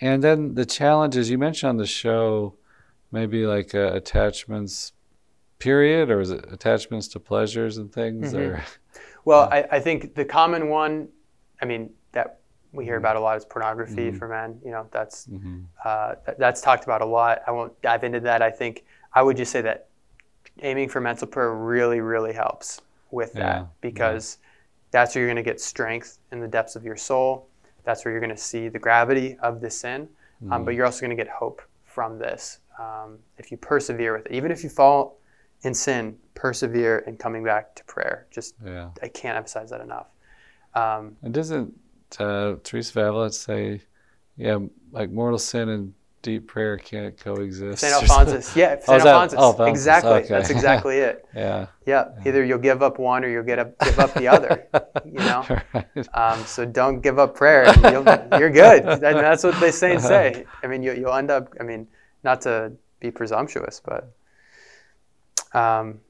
[0.00, 2.54] And then the challenges you mentioned on the show,
[3.12, 4.92] maybe like uh, attachments,
[5.58, 8.32] period, or is it attachments to pleasures and things?
[8.32, 8.56] Mm-hmm.
[8.56, 8.64] Or
[9.24, 11.08] well, I, I think the common one,
[11.62, 12.40] I mean, that
[12.72, 14.18] we hear about a lot is pornography mm-hmm.
[14.18, 14.60] for men.
[14.64, 15.60] You know, that's mm-hmm.
[15.84, 17.42] uh, th- that's talked about a lot.
[17.46, 18.42] I won't dive into that.
[18.42, 19.88] I think I would just say that
[20.62, 22.80] aiming for mental prayer really, really helps
[23.10, 23.40] with yeah.
[23.40, 24.48] that because yeah.
[24.90, 27.48] that's where you're going to get strength in the depths of your soul.
[27.86, 30.52] That's where you're going to see the gravity of the sin, mm-hmm.
[30.52, 30.76] um, but mm-hmm.
[30.76, 34.32] you're also going to get hope from this um, if you persevere with it.
[34.32, 35.18] Even if you fall
[35.62, 38.26] in sin, persevere in coming back to prayer.
[38.30, 38.90] Just yeah.
[39.02, 40.08] I can't emphasize that enough.
[40.74, 41.72] Um, and doesn't
[42.18, 43.80] uh, Teresa Avila say,
[44.36, 44.58] yeah,
[44.92, 45.94] like mortal sin and
[46.26, 47.78] deep prayer can't coexist.
[47.82, 47.94] St.
[47.94, 48.88] Alphonsus, yeah, St.
[48.88, 50.10] Oh, Alphonsus, Alphonsus, exactly.
[50.10, 50.28] Okay.
[50.28, 51.24] That's exactly it.
[51.36, 51.66] yeah.
[51.86, 52.08] yeah.
[52.26, 54.66] Either you'll give up one or you'll get up, give up the other.
[55.04, 55.46] You know.
[55.72, 56.14] right.
[56.14, 57.66] um, so don't give up prayer.
[57.66, 57.98] you
[58.44, 58.84] are good.
[58.84, 59.98] And that's what they say.
[59.98, 60.44] Say.
[60.64, 61.54] I mean, you, will end up.
[61.60, 61.86] I mean,
[62.24, 64.12] not to be presumptuous, but.
[65.54, 66.00] Um,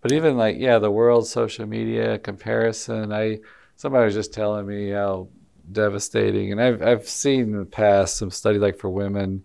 [0.00, 3.12] but even like yeah, the world, social media comparison.
[3.12, 3.40] I
[3.74, 5.26] somebody was just telling me how
[5.72, 9.44] devastating, and I've I've seen in the past some study like for women,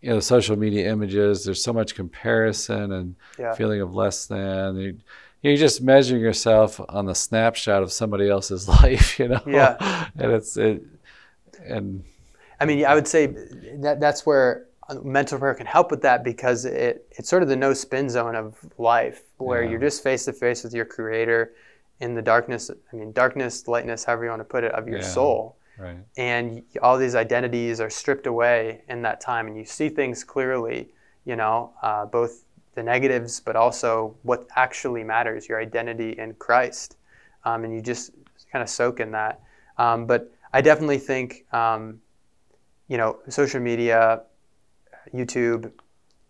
[0.00, 1.44] you know, social media images.
[1.44, 3.54] There's so much comparison and yeah.
[3.54, 4.76] feeling of less than.
[4.76, 4.98] You,
[5.42, 9.40] you're just measuring yourself on the snapshot of somebody else's life, you know.
[9.46, 10.06] Yeah.
[10.18, 10.82] and it's it,
[11.64, 12.04] and.
[12.60, 14.66] I mean, I would say that that's where
[15.04, 18.34] mental prayer can help with that because it it's sort of the no spin zone
[18.34, 19.70] of life where yeah.
[19.70, 21.52] you're just face to face with your creator
[22.00, 24.98] in the darkness i mean darkness lightness however you want to put it of your
[24.98, 25.56] yeah, soul.
[25.78, 25.96] right.
[26.16, 30.88] and all these identities are stripped away in that time and you see things clearly
[31.24, 36.96] you know uh, both the negatives but also what actually matters your identity in christ.
[37.44, 38.12] Um, and you just
[38.52, 39.40] kind of soak in that.
[39.78, 42.00] Um, but i definitely think um,
[42.88, 44.22] you know social media
[45.14, 45.70] youtube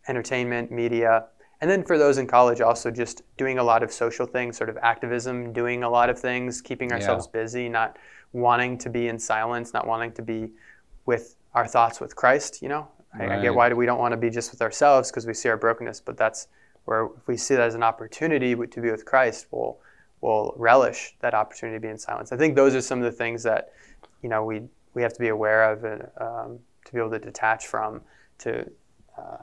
[0.08, 1.26] entertainment media
[1.60, 4.70] and then for those in college, also just doing a lot of social things, sort
[4.70, 7.40] of activism, doing a lot of things, keeping ourselves yeah.
[7.40, 7.96] busy, not
[8.32, 10.50] wanting to be in silence, not wanting to be
[11.06, 12.62] with our thoughts with Christ.
[12.62, 13.30] You know, right.
[13.30, 15.48] I, I, get why we don't want to be just with ourselves because we see
[15.48, 16.46] our brokenness, but that's
[16.84, 19.78] where if we see that as an opportunity to be with Christ, we'll
[20.20, 22.30] we'll relish that opportunity to be in silence.
[22.30, 23.72] I think those are some of the things that
[24.22, 24.62] you know we
[24.94, 28.02] we have to be aware of and um, to be able to detach from
[28.38, 28.64] to.
[29.18, 29.38] Uh,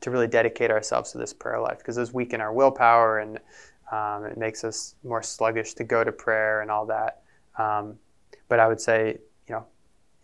[0.00, 3.38] to really dedicate ourselves to this prayer life because those weaken our willpower and
[3.92, 7.22] um, it makes us more sluggish to go to prayer and all that.
[7.58, 7.98] Um,
[8.48, 9.66] but I would say, you know,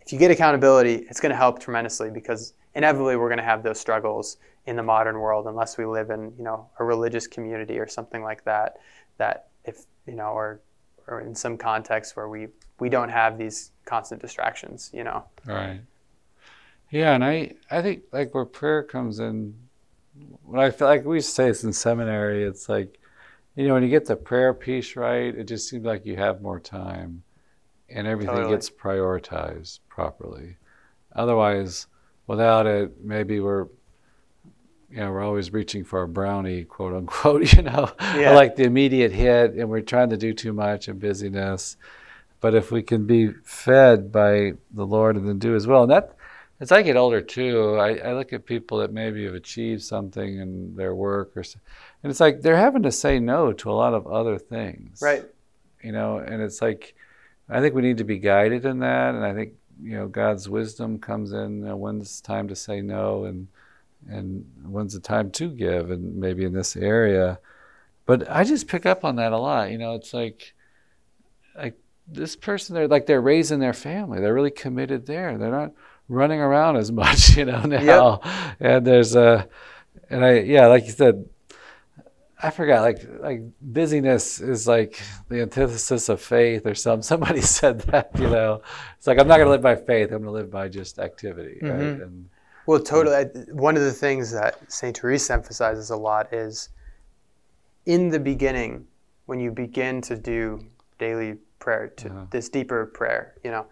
[0.01, 3.63] if you get accountability, it's going to help tremendously because inevitably we're going to have
[3.63, 7.79] those struggles in the modern world unless we live in, you know, a religious community
[7.79, 8.79] or something like that.
[9.19, 10.61] That if you know, or
[11.07, 15.25] or in some context where we we don't have these constant distractions, you know.
[15.47, 15.81] Right.
[16.91, 19.55] Yeah, and I I think like where prayer comes in
[20.45, 22.99] when I feel like we say this in seminary, it's like,
[23.55, 26.43] you know, when you get the prayer piece right, it just seems like you have
[26.43, 27.23] more time
[27.89, 28.55] and everything totally.
[28.55, 30.57] gets prioritized properly.
[31.15, 31.87] Otherwise,
[32.27, 33.67] without it, maybe we're,
[34.91, 38.33] you know, we're always reaching for a brownie, quote unquote, you know, yeah.
[38.33, 41.77] like the immediate hit, and we're trying to do too much and busyness.
[42.41, 45.93] But if we can be fed by the Lord and then do as well, and
[45.93, 46.17] that
[46.61, 50.39] as I get older too, I, I, look at people that maybe have achieved something
[50.39, 51.41] in their work, or
[52.03, 55.25] and it's like they're having to say no to a lot of other things, right?
[55.83, 56.95] You know, and it's like
[57.49, 60.49] I think we need to be guided in that, and I think you know God's
[60.49, 63.49] wisdom comes in you know, when's time to say no, and
[64.09, 67.39] and when's the time to give, and maybe in this area.
[68.05, 69.71] But I just pick up on that a lot.
[69.71, 70.53] You know, it's like
[71.57, 74.21] like this person, they're like they're raising their family.
[74.21, 75.39] They're really committed there.
[75.39, 75.73] They're not
[76.11, 78.21] running around as much, you know, now.
[78.23, 78.57] Yep.
[78.61, 79.49] And there's a,
[80.11, 81.25] and I, yeah, like you said,
[82.43, 87.81] I forgot, like, like busyness is like the antithesis of faith or some, somebody said
[87.83, 88.63] that, you know,
[88.99, 90.11] it's like, I'm not going to live by faith.
[90.11, 91.59] I'm going to live by just activity.
[91.63, 91.69] Mm-hmm.
[91.69, 92.03] Right?
[92.03, 92.29] And,
[92.67, 93.25] well, totally.
[93.53, 94.95] One of the things that St.
[94.95, 96.71] Teresa emphasizes a lot is
[97.87, 98.87] in the beginning,
[99.27, 100.67] when you begin to do
[100.99, 102.25] daily prayer, to uh-huh.
[102.31, 103.67] this deeper prayer, you know,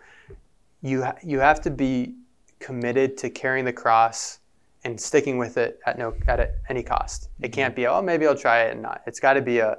[0.82, 2.14] you ha- you have to be
[2.58, 4.40] committed to carrying the cross
[4.84, 7.30] and sticking with it at no at any cost.
[7.40, 9.02] It can't be oh maybe I'll try it and not.
[9.06, 9.76] It's got to be a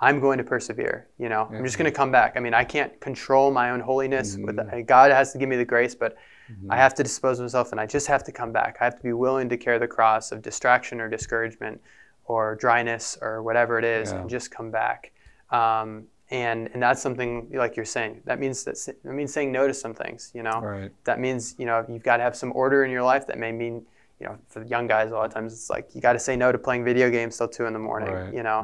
[0.00, 1.06] I'm going to persevere.
[1.18, 1.58] You know, Yeah.
[1.58, 2.32] I'm just going to come back.
[2.36, 4.36] I mean, I can't control my own holiness.
[4.36, 4.84] With Mhm.
[4.86, 6.16] God has to give me the grace, but
[6.50, 6.66] Mhm.
[6.70, 8.78] I have to dispose of myself, and I just have to come back.
[8.80, 11.80] I have to be willing to carry the cross of distraction or discouragement,
[12.24, 14.20] or dryness or whatever it is, Yeah.
[14.22, 15.12] and just come back.
[15.50, 18.22] Um, and and that's something like you're saying.
[18.24, 20.32] That means that that means saying no to some things.
[20.34, 20.90] You know, Right.
[21.04, 23.26] that means you know you've got to have some order in your life.
[23.28, 23.86] That may mean
[24.18, 26.34] you know for young guys a lot of times it's like you got to say
[26.36, 28.14] no to playing video games till two in the morning.
[28.14, 28.32] Right.
[28.32, 28.60] You know,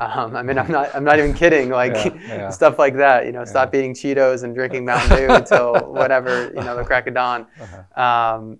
[0.00, 0.16] Right.
[0.16, 1.68] um, I mean I'm not I'm not even kidding.
[1.82, 2.50] Like Yeah, yeah.
[2.60, 3.24] stuff like that.
[3.26, 7.06] You know, stop eating Cheetos and drinking Mountain Dew until whatever you know the crack
[7.06, 7.46] of dawn.
[7.60, 8.02] Uh-huh.
[8.04, 8.58] Um,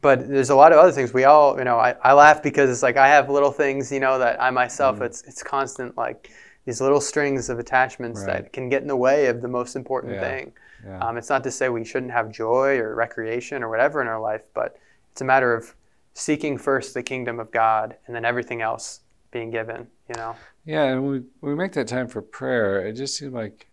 [0.00, 1.12] but there's a lot of other things.
[1.12, 3.98] We all, you know, I, I laugh because it's like I have little things, you
[3.98, 5.06] know, that I myself, Mm.
[5.06, 6.30] it's it's constant like
[6.68, 8.42] these little strings of attachments Right.
[8.42, 10.20] that can get in the way of the most important Yeah.
[10.20, 10.52] thing.
[10.84, 10.98] Yeah.
[10.98, 14.20] Um, it's not to say we shouldn't have joy or recreation or whatever in our
[14.20, 14.76] life, but
[15.10, 15.74] it's a matter of
[16.12, 19.00] seeking first the kingdom of God and then everything else
[19.30, 20.36] being given, you know.
[20.66, 22.86] Yeah, and we we make that time for prayer.
[22.86, 23.68] It just seemed like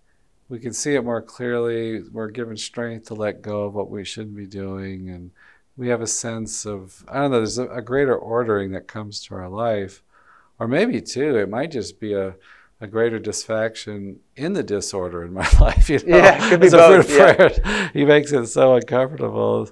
[0.47, 2.01] we can see it more clearly.
[2.01, 5.31] We're given strength to let go of what we shouldn't be doing, and
[5.75, 7.37] we have a sense of I don't know.
[7.39, 10.01] There's a, a greater ordering that comes to our life,
[10.59, 12.35] or maybe too, it might just be a
[12.82, 15.89] a greater dissatisfaction in the disorder in my life.
[15.89, 16.17] You know?
[16.17, 17.89] Yeah, it could be As a fruit of both, yeah.
[17.93, 19.69] he makes it so uncomfortable.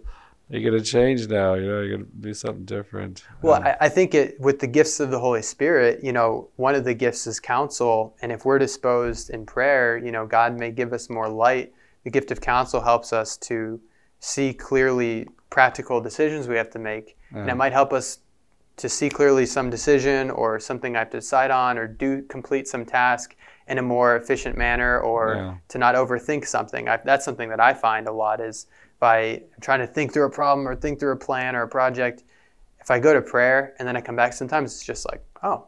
[0.50, 1.56] You're gonna change now.
[1.56, 3.24] You know, you're gonna do something different.
[3.42, 6.50] Well, Um, I, I think it with the gifts of the Holy Spirit, you know,
[6.58, 10.58] one of the gifts is counsel, and if we're disposed in prayer, you know, God
[10.60, 11.74] may give us more light.
[12.04, 13.80] The gift of counsel helps us to
[14.20, 18.20] see clearly practical decisions we have to make, and it might help us
[18.78, 22.68] to see clearly some decision or something I have to decide on or do complete
[22.68, 23.36] some task
[23.68, 25.56] in a more efficient manner or Yeah.
[25.70, 26.90] to not overthink something.
[26.90, 28.68] I, that's something that I find a lot is
[29.00, 32.24] by trying to think through a problem or think through a plan or a project.
[32.82, 35.68] If I go to prayer and then I come back, sometimes it's just like, oh,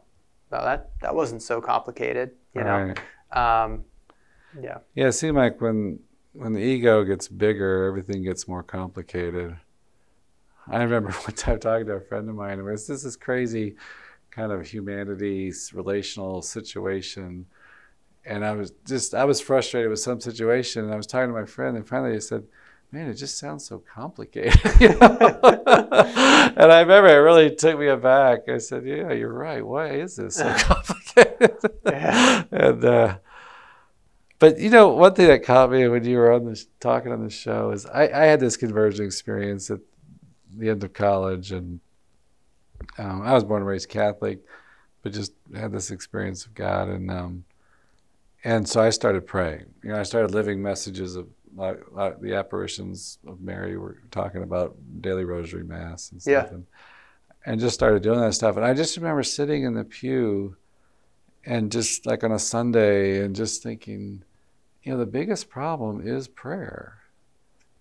[0.50, 2.94] well, that that wasn't so complicated, you know.
[3.32, 3.64] Right.
[3.64, 3.84] Um,
[4.60, 6.00] yeah, Yeah, it seemed like when
[6.32, 9.56] when the ego gets bigger, everything gets more complicated.
[10.68, 13.16] I remember one time talking to a friend of mine, and it was this is
[13.16, 13.76] crazy
[14.36, 17.46] kind of humanities relational situation.
[18.24, 21.40] And I was just I was frustrated with some situation and I was talking to
[21.40, 22.44] my friend and finally I said,
[22.92, 24.60] Man, it just sounds so complicated.
[24.80, 24.98] you know?
[26.56, 28.48] and I remember it really took me aback.
[28.48, 29.64] I said, Yeah, you're right.
[29.64, 31.56] Why is this so complicated?
[31.84, 32.44] Yeah.
[32.50, 33.18] and uh
[34.38, 37.24] but you know, one thing that caught me when you were on this talking on
[37.24, 39.80] the show is I, I had this conversion experience at
[40.56, 41.80] the end of college, and
[42.98, 44.40] um, I was born and raised Catholic,
[45.02, 47.44] but just had this experience of God, and um,
[48.44, 49.66] and so I started praying.
[49.82, 51.26] You know, I started living messages of
[51.56, 53.76] like, like the apparitions of Mary.
[53.78, 56.54] We're talking about daily Rosary Mass and stuff, Yeah.
[56.54, 56.66] and,
[57.46, 58.56] and just started doing that stuff.
[58.56, 60.56] And I just remember sitting in the pew
[61.44, 64.22] and just like on a Sunday and just thinking,
[64.82, 66.98] you know, the biggest problem is prayer.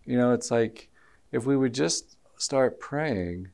[0.05, 0.89] You know, it's like
[1.31, 3.49] if we would just start praying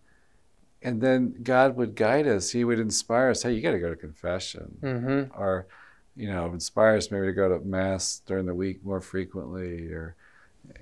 [0.83, 3.89] and then God would guide us, He would inspire us, hey, you got to go
[3.89, 4.77] to confession.
[4.81, 5.39] mm-hmm.
[5.39, 5.67] Or,
[6.15, 10.15] you know, inspire us maybe to go to Mass during the week more frequently or,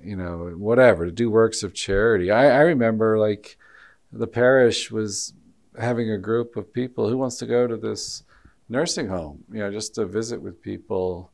[0.02, 2.30] you know, whatever, to do works of charity.
[2.30, 3.56] I, I remember like
[4.12, 5.34] the parish was
[5.78, 8.24] having a group of people who wants to go to this
[8.68, 11.30] nursing home, you know, just to visit with people.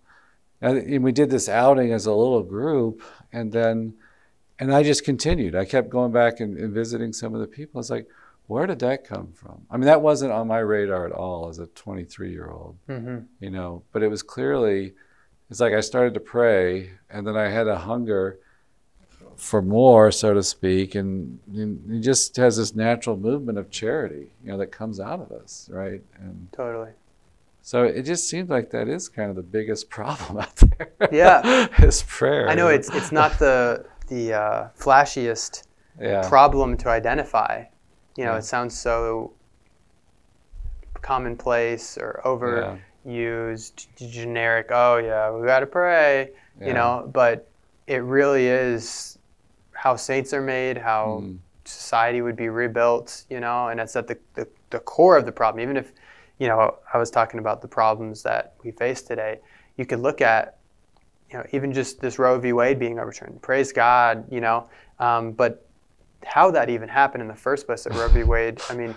[0.61, 3.03] And, and we did this outing as a little group,
[3.33, 3.95] and then,
[4.59, 5.55] and I just continued.
[5.55, 7.81] I kept going back and, and visiting some of the people.
[7.81, 8.07] It's like,
[8.47, 9.63] where did that come from?
[9.71, 13.19] I mean, that wasn't on my radar at all as a 23 year old, Mm-hmm.
[13.41, 14.95] you know, but it was clearly,
[15.51, 18.39] it's like I started to pray, and then I had a hunger
[19.37, 24.31] for more, so to speak, and, and it just has this natural movement of charity,
[24.43, 26.01] you know, that comes out of us, right?
[26.19, 26.93] And Totally.
[27.61, 30.91] so it just seems like that is kind of the biggest problem out there.
[31.13, 31.67] Yeah.
[31.85, 32.49] is prayer.
[32.49, 35.65] I know it's it's not the the uh, flashiest
[36.01, 37.65] yeah, problem to identify.
[38.17, 38.39] You know, Yeah.
[38.39, 39.33] it sounds so
[41.03, 44.69] commonplace or overused, g- generic.
[44.71, 46.31] Oh yeah, we got to pray.
[46.61, 46.67] yeah.
[46.69, 47.49] You know, but
[47.87, 49.19] it really is
[49.73, 51.39] how saints are made, how Mm.
[51.65, 53.25] society would be rebuilt.
[53.31, 55.63] You know, and it's at the, the the core of the problem.
[55.63, 55.93] Even if
[56.39, 59.41] you know, I was talking about the problems that we face today.
[59.77, 60.59] You could look at
[61.31, 62.53] you know, even just this Roe v.
[62.53, 63.43] Wade being overturned.
[63.43, 64.69] Praise God, you know.
[64.99, 65.67] Um, but
[66.25, 68.23] how that even happened in the first place at Roe v.
[68.33, 68.95] Wade, I mean,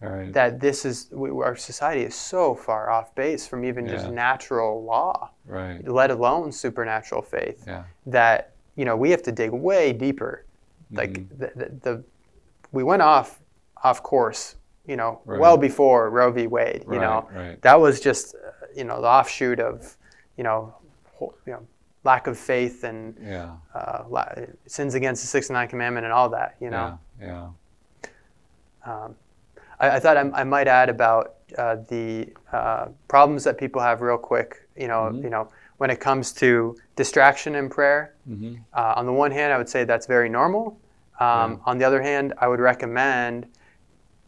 [0.00, 0.32] right.
[0.32, 4.84] that this is, we, our society is so far off base from even just natural
[4.84, 5.86] law, right.
[5.86, 7.84] let alone supernatural faith, Yeah.
[8.06, 10.44] that, you know, we have to dig way deeper.
[10.90, 11.28] Like, Mhm.
[11.38, 12.04] the, the, the,
[12.72, 13.40] we went off,
[13.82, 14.56] off course,
[14.86, 15.38] you know, Right.
[15.40, 16.46] well before Roe v.
[16.46, 17.28] Wade, you know
[17.60, 19.96] that was just uh, you know the offshoot of
[20.38, 20.74] you know
[21.46, 21.66] you know
[22.04, 23.50] lack of faith and yeah.
[23.74, 24.32] uh, la-
[24.66, 26.56] sins against the sixth and ninth commandment and all that.
[26.60, 26.98] You know.
[27.20, 27.48] Yeah.
[28.86, 29.14] Um,
[29.80, 34.00] I, I, thought I, I, might add about uh, the uh, problems that people have
[34.00, 34.68] real quick.
[34.76, 35.22] You know, Mhm.
[35.24, 35.48] you know,
[35.78, 38.14] when it comes to distraction in prayer.
[38.26, 40.78] hmm Uh, on the one hand, I would say that's very normal.
[41.20, 41.56] Um, Yeah.
[41.66, 43.46] On the other hand, I would recommend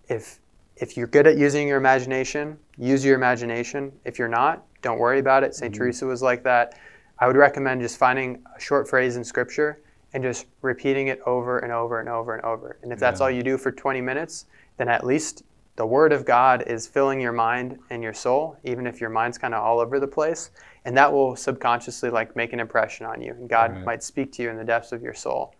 [0.08, 0.38] if
[0.76, 3.92] if you're good at using your imagination, use your imagination.
[4.04, 5.54] If you're not, don't worry about it.
[5.54, 5.78] saint Mhm.
[5.78, 6.78] Teresa was like that.
[7.18, 9.78] I would recommend just finding a short phrase in Scripture
[10.12, 12.78] and just repeating it over and over and over and over.
[12.82, 14.46] And if that's all you do for 20 minutes,
[14.78, 15.44] then at least
[15.76, 19.38] the Word of God is filling your mind and your soul, even if your mind's
[19.38, 20.50] kind of all over the place.
[20.84, 23.84] And that will subconsciously like make an impression on you, and God Right.
[23.84, 25.54] might speak to you in the depths of your soul.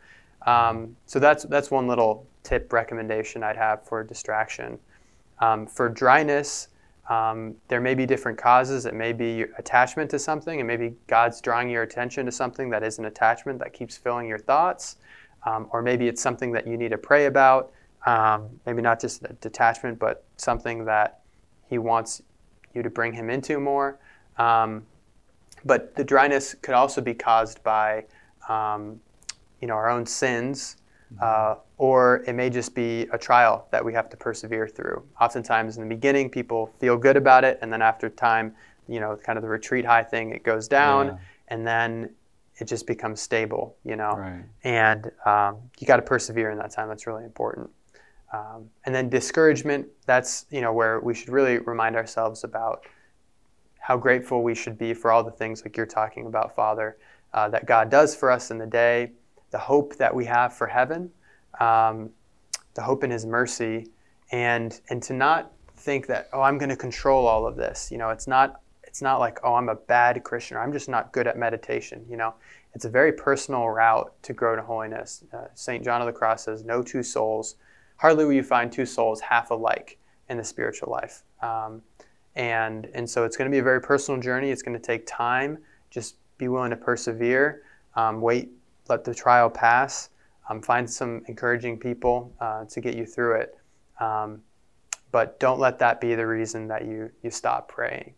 [0.46, 4.78] Um, so that's that's one little tip recommendation I'd have for distraction.
[5.38, 6.68] Um, for dryness,
[7.08, 8.86] um, there may be different causes.
[8.86, 12.82] It may be attachment to something, and maybe God's drawing your attention to something that
[12.82, 14.96] is an attachment that keeps filling your thoughts,
[15.44, 17.72] um, or maybe it's something that you need to pray about.
[18.06, 21.20] Um, maybe not just a detachment, but something that
[21.68, 22.22] He wants
[22.74, 23.98] you to bring Him into more.
[24.38, 24.86] Um,
[25.64, 28.04] but the dryness could also be caused by,
[28.48, 29.00] um,
[29.60, 30.76] you know, our own sins,
[31.20, 35.02] uh, or it may just be a trial that we have to persevere through.
[35.20, 38.54] Oftentimes, in the beginning, people feel good about it, and then after time,
[38.88, 41.16] you know, kind of the retreat high thing, it goes down, Yeah.
[41.48, 42.10] and then
[42.56, 44.12] it just becomes stable, you know.
[44.12, 44.42] Right.
[44.64, 46.88] And um, you got to persevere in that time.
[46.88, 47.70] That's really important.
[48.32, 49.88] Um, and then discouragement.
[50.06, 52.84] That's you know where we should really remind ourselves about
[53.78, 56.96] how grateful we should be for all the things like you're talking about, Father,
[57.32, 59.12] uh, that God does for us in the day,
[59.50, 61.10] the hope that we have for heaven,
[61.58, 62.10] um,
[62.74, 63.88] the hope in His mercy,
[64.32, 67.90] and and to not think that oh I'm going to control all of this.
[67.90, 70.88] You know, it's not it's not like oh I'm a bad Christian or I'm just
[70.88, 72.04] not good at meditation.
[72.08, 72.34] You know,
[72.74, 75.24] it's a very personal route to grow to holiness.
[75.32, 77.56] Uh, Saint John of the Cross says, "No two souls.
[77.96, 79.98] Hardly will you find two souls half alike
[80.28, 81.82] in the spiritual life." Um,
[82.36, 84.50] and and so it's going to be a very personal journey.
[84.50, 85.58] It's going to take time.
[85.90, 87.62] Just be willing to persevere.
[87.96, 88.50] Um, wait,
[88.90, 90.10] let the trial pass.
[90.48, 93.56] Um, find some encouraging people uh, to get you through it.
[94.00, 94.42] Um,
[95.12, 98.14] but don't let that be the reason that you you stop praying.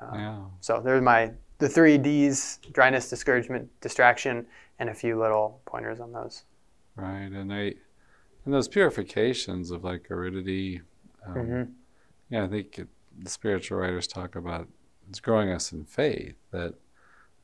[0.00, 0.40] Um, Yeah.
[0.60, 4.46] So there's my the three D's: dryness, discouragement, distraction,
[4.78, 6.44] and a few little pointers on those.
[6.96, 7.30] Right.
[7.30, 7.74] And I,
[8.44, 10.82] and those purifications of like aridity.
[11.26, 11.72] Um, Mhm.
[12.30, 12.88] Yeah, I think it,
[13.18, 14.68] the spiritual writers talk about
[15.08, 16.34] it's growing us in faith.
[16.50, 16.74] That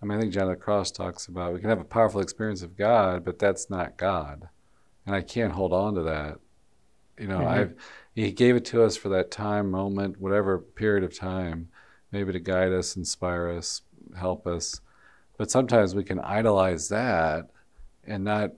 [0.05, 2.21] I mean, I think John of the Cross talks about we can have a powerful
[2.21, 4.51] experience of God, but that's not God,
[5.07, 6.41] and I can't hold on to that.
[7.19, 7.47] You know, Mhm.
[7.47, 7.75] I've
[8.15, 11.69] He gave it to us for that time, moment, whatever period of time,
[12.13, 13.81] maybe to guide us, inspire us,
[14.15, 14.81] help us.
[15.39, 17.51] But sometimes we can idolize that
[18.05, 18.53] and not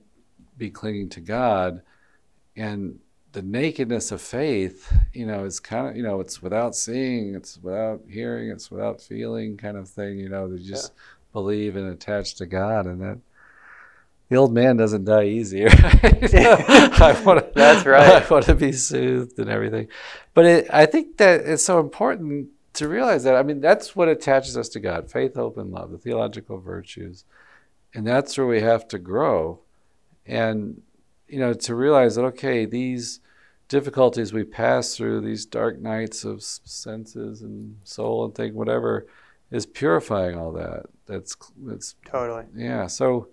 [0.59, 1.80] be clinging to God.
[2.55, 2.99] And
[3.32, 7.59] the nakedness of faith, you know, is kind of, you know, it's without seeing, it's
[7.59, 10.92] without hearing, it's without feeling kind of thing, you know, they just
[11.37, 12.87] believe and attach to God.
[12.87, 13.18] And that
[14.30, 16.34] the old man doesn't die easy, right?
[16.34, 18.22] I wanna, That's right.
[18.22, 19.89] I want to be soothed and everything.
[20.32, 23.37] But it, I think that it's so important to realize that.
[23.37, 27.24] I mean, that's what attaches us to God faith, hope, and love, the theological virtues.
[27.95, 29.61] And that's where we have to grow.
[30.24, 30.80] And,
[31.28, 33.20] you know, to realize that, okay, these
[33.68, 39.07] difficulties we pass through, these dark nights of senses and soul and thing, whatever,
[39.51, 40.87] is purifying all that.
[41.07, 42.44] That's, that's Totally.
[42.54, 42.86] yeah.
[42.86, 43.28] So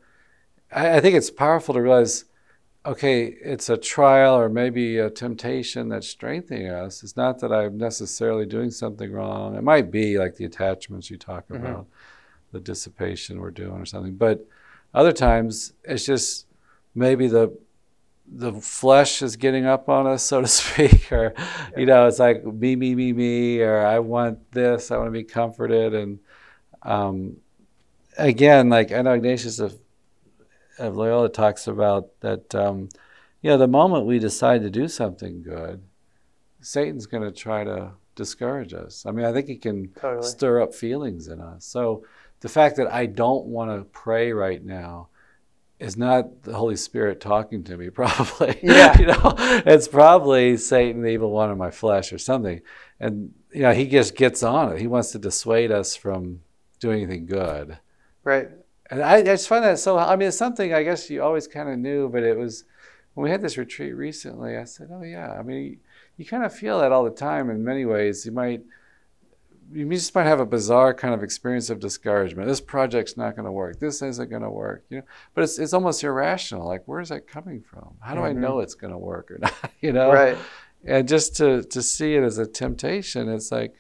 [0.72, 2.26] I, I think it's powerful to realize,
[2.86, 7.04] okay, it's a trial or maybe a temptation that's strengthening us.
[7.04, 9.56] It's not that I'm necessarily doing something wrong.
[9.56, 11.58] It might be like the attachments you talk Mhm.
[11.60, 11.88] about,
[12.52, 14.16] the dissipation we're doing or something.
[14.16, 14.46] But
[14.94, 16.48] other times it's just
[16.96, 17.58] maybe the
[18.36, 21.34] the flesh is getting up on us, so to speak, or
[21.78, 25.12] you know, it's like me, me, me, me, or I want this, I want to
[25.12, 26.20] be comforted, and
[26.84, 27.38] um,
[28.18, 29.78] again, like I know Ignatius of,
[30.80, 32.90] of Loyola talks about that, um,
[33.42, 35.82] you know, the moment we decide to do something good,
[36.62, 39.06] Satan's going to try to discourage us.
[39.06, 40.28] I mean, I think he can Totally.
[40.28, 41.66] stir up feelings in us.
[41.66, 42.06] So
[42.40, 45.10] the fact that I don't want to pray right now
[45.80, 48.58] is not the Holy Spirit talking to me, probably.
[48.64, 48.98] Yeah.
[49.00, 49.36] you know,
[49.66, 52.62] it's probably Satan, the evil one in my flesh, or something.
[53.00, 54.80] And you know, he just gets on it.
[54.80, 56.42] He wants to dissuade us from
[56.80, 57.80] doing anything good.
[58.24, 58.50] Right.
[58.90, 59.98] And I, I just find that so.
[59.98, 62.66] I mean, it's something I guess you always kind of knew, but it was
[63.14, 64.58] when we had this retreat recently.
[64.58, 65.78] I said, "Oh yeah." I mean, you,
[66.18, 67.50] you kind of feel that all the time.
[67.50, 68.62] In many ways, you might
[69.72, 72.48] you just might have a bizarre kind of experience of discouragement.
[72.48, 73.80] This project's not going to work.
[73.80, 74.86] This isn't going to work.
[74.90, 75.04] You know,
[75.34, 76.68] but it's it's almost irrational.
[76.68, 77.96] Like, where's that coming from?
[78.00, 78.38] How do mm-hmm.
[78.38, 79.54] I know it's going to work or not?
[79.82, 80.38] You know, right?
[80.86, 83.76] And just to to see it as a temptation, it's like,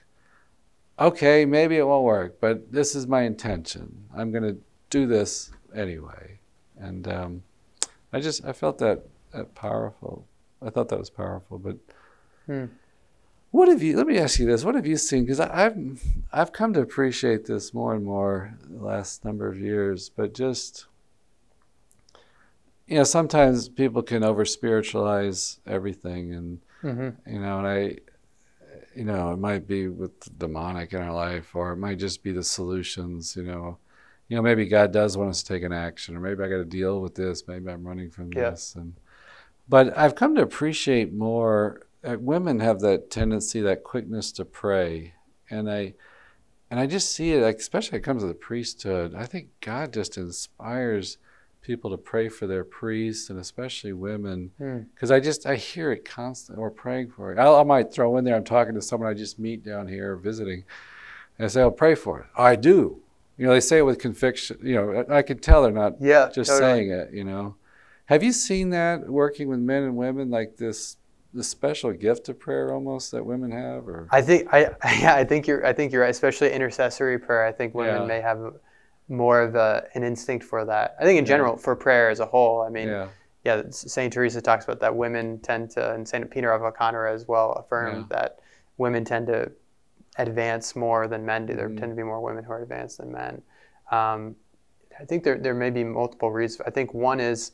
[1.07, 4.05] okay, maybe it won't work, but this is my intention.
[4.15, 4.57] I'm going to
[4.89, 6.39] do this anyway.
[6.77, 7.43] And um,
[8.11, 10.25] I just I felt that, that powerful.
[10.61, 11.77] I thought that was powerful, but.
[12.45, 12.65] Hmm.
[13.51, 13.95] What have you?
[13.95, 15.25] Let me ask you this: What have you seen?
[15.25, 16.01] Because I've
[16.31, 20.09] I've come to appreciate this more and more the last number of years.
[20.09, 20.87] But just
[22.87, 27.31] you know, sometimes people can over spiritualize everything, and mm-hmm.
[27.31, 27.97] you know, and I,
[28.95, 32.31] you know, it might be with demonic in our life, or it might just be
[32.31, 33.35] the solutions.
[33.35, 33.77] You know,
[34.27, 36.57] you know, maybe God does want us to take an action, or maybe I got
[36.57, 37.47] to deal with this.
[37.47, 38.51] Maybe I'm running from yeah.
[38.51, 38.93] this, and
[39.67, 45.13] but I've come to appreciate more uh, women have that tendency, that quickness to pray,
[45.49, 45.93] and I,
[46.69, 49.15] and I just see it, like, especially when it comes to the priesthood.
[49.15, 51.17] I think God just inspires
[51.63, 54.51] people to pray for their priests and especially women,
[54.93, 55.15] because hmm.
[55.15, 56.61] I just I hear it constantly.
[56.61, 57.39] We're praying for it.
[57.39, 58.35] I, I, might throw in there.
[58.35, 60.65] I'm talking to someone I just meet down here visiting,
[61.37, 63.01] and I say, "I'll pray for it." Oh, I do.
[63.37, 64.59] You know, they say it with conviction.
[64.61, 66.71] You know, I, I can tell they're not yeah, just totally.
[66.71, 67.13] saying it.
[67.13, 67.55] You know,
[68.05, 70.97] have you seen that working with men and women like this?
[71.35, 75.23] the special gift of prayer almost that women have or I think I yeah, I
[75.23, 77.43] think you're I think you're right, especially intercessory prayer.
[77.43, 78.07] I think women yeah.
[78.07, 78.53] may have
[79.09, 80.95] more of a, an instinct for that.
[80.99, 81.61] I think in general yeah.
[81.61, 82.61] for prayer as a whole.
[82.61, 83.07] I mean, yeah.
[83.43, 87.27] yeah, Saint Teresa talks about that women tend to, and Saint Peter of Alcantara as
[87.27, 88.39] well affirmed that
[88.77, 89.51] women tend to
[90.17, 91.53] advance more than men do.
[91.53, 91.77] There mm.
[91.77, 93.41] tend to be more women who are advanced than men.
[93.91, 94.35] Um,
[94.99, 96.61] I think there there may be multiple reasons.
[96.67, 97.51] I think one is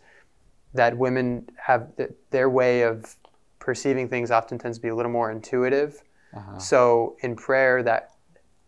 [0.73, 3.15] that women have the, their way of
[3.59, 6.03] perceiving things often tends to be a little more intuitive.
[6.35, 6.59] Uh-huh.
[6.59, 8.11] So in prayer, that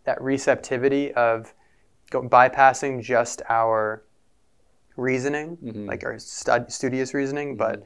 [0.06, 1.54] that receptivity of
[2.12, 4.04] go, bypassing just our
[4.96, 5.88] reasoning, mm-hmm.
[5.88, 7.58] like our stud, studious reasoning, mm-hmm.
[7.58, 7.84] but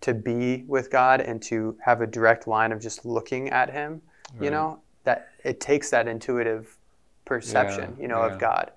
[0.00, 4.00] to be with God and to have a direct line of just looking at Him,
[4.32, 4.44] right.
[4.44, 6.76] you know, that it takes that intuitive
[7.26, 8.32] perception, yeah, you know, yeah.
[8.32, 8.72] of God.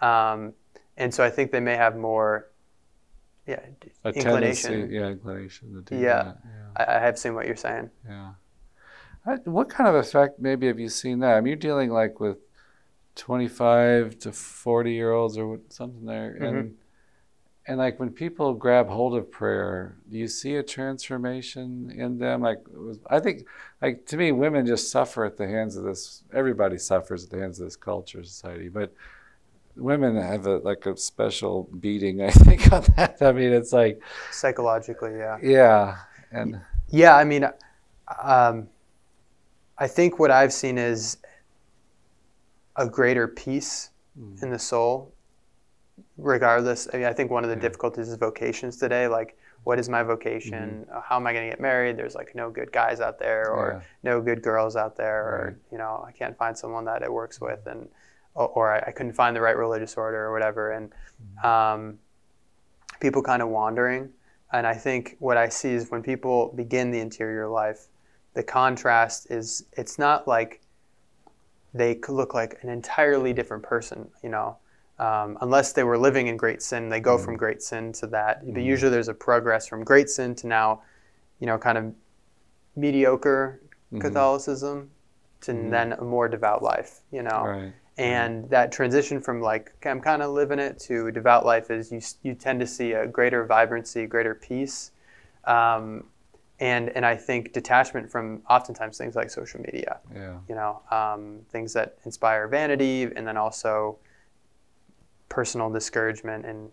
[0.00, 0.52] Um,
[0.96, 2.50] and so I think they may have more
[3.46, 3.60] yeah,
[4.04, 4.90] a inclination.
[4.90, 6.22] yeah, inclination to do yeah.
[6.22, 6.38] that.
[6.44, 7.90] Yeah, I, I have seen what you're saying.
[8.06, 8.32] Yeah.
[9.44, 11.36] What kind of effect maybe have you seen that?
[11.36, 12.38] I mean, you're dealing like with
[13.18, 16.44] 25 to 40 year olds or something there, mm-hmm.
[16.44, 16.76] and
[17.66, 22.40] and like when people grab hold of prayer, do you see a transformation in them?
[22.40, 23.46] Like was, I think,
[23.82, 26.22] like to me, women just suffer at the hands of this.
[26.32, 28.94] Everybody suffers at the hands of this culture, society, but
[29.76, 33.20] women have a, like a special beating, I think, on that.
[33.20, 34.00] I mean, it's like
[34.30, 35.36] psychologically, yeah.
[35.42, 35.96] Yeah,
[36.32, 37.44] and yeah, I mean,
[38.22, 38.68] um,
[39.76, 41.18] I think what I've seen is
[42.78, 44.42] a greater peace mm.
[44.42, 45.12] in the soul,
[46.16, 46.88] regardless.
[46.92, 47.62] I mean, I think one of the yeah.
[47.62, 49.36] difficulties is vocations today, like.
[49.64, 50.86] What is my vocation?
[50.88, 51.00] Mm-hmm.
[51.04, 51.98] How am I going to get married?
[51.98, 54.10] There's like no good guys out there, or yeah.
[54.10, 55.40] no good girls out there, right.
[55.40, 57.88] or you know, I can't find someone that it works with, and
[58.34, 61.46] or I, I, couldn't find the right religious order or whatever, and mm-hmm.
[61.46, 61.98] um,
[63.00, 64.10] people kind of wandering.
[64.52, 67.88] And I think what I see is when people begin the interior life,
[68.34, 70.62] the contrast is it's not like
[71.74, 74.56] they could look like an entirely different person, you know.
[74.98, 77.24] Um, unless they were living in great sin, they go mm-hmm.
[77.24, 78.42] from great sin to that.
[78.42, 78.54] Mm-hmm.
[78.54, 80.82] But usually there's a progress from great sin to now,
[81.38, 81.94] you know, kind of
[82.74, 83.60] mediocre
[83.92, 84.00] mm-hmm.
[84.00, 84.90] Catholicism
[85.42, 85.70] to mm-hmm.
[85.70, 87.44] then a more devout life, you know.
[87.44, 87.72] Right.
[87.96, 92.00] And that transition from like I'm kind of living it to devout life is you
[92.22, 94.92] you tend to see a greater vibrancy, greater peace,
[95.44, 96.04] um,
[96.60, 100.00] and and I think detachment from oftentimes things like social media.
[100.14, 100.38] Yeah.
[100.48, 103.98] You know, um, things that inspire vanity, and then also
[105.28, 106.70] personal discouragement and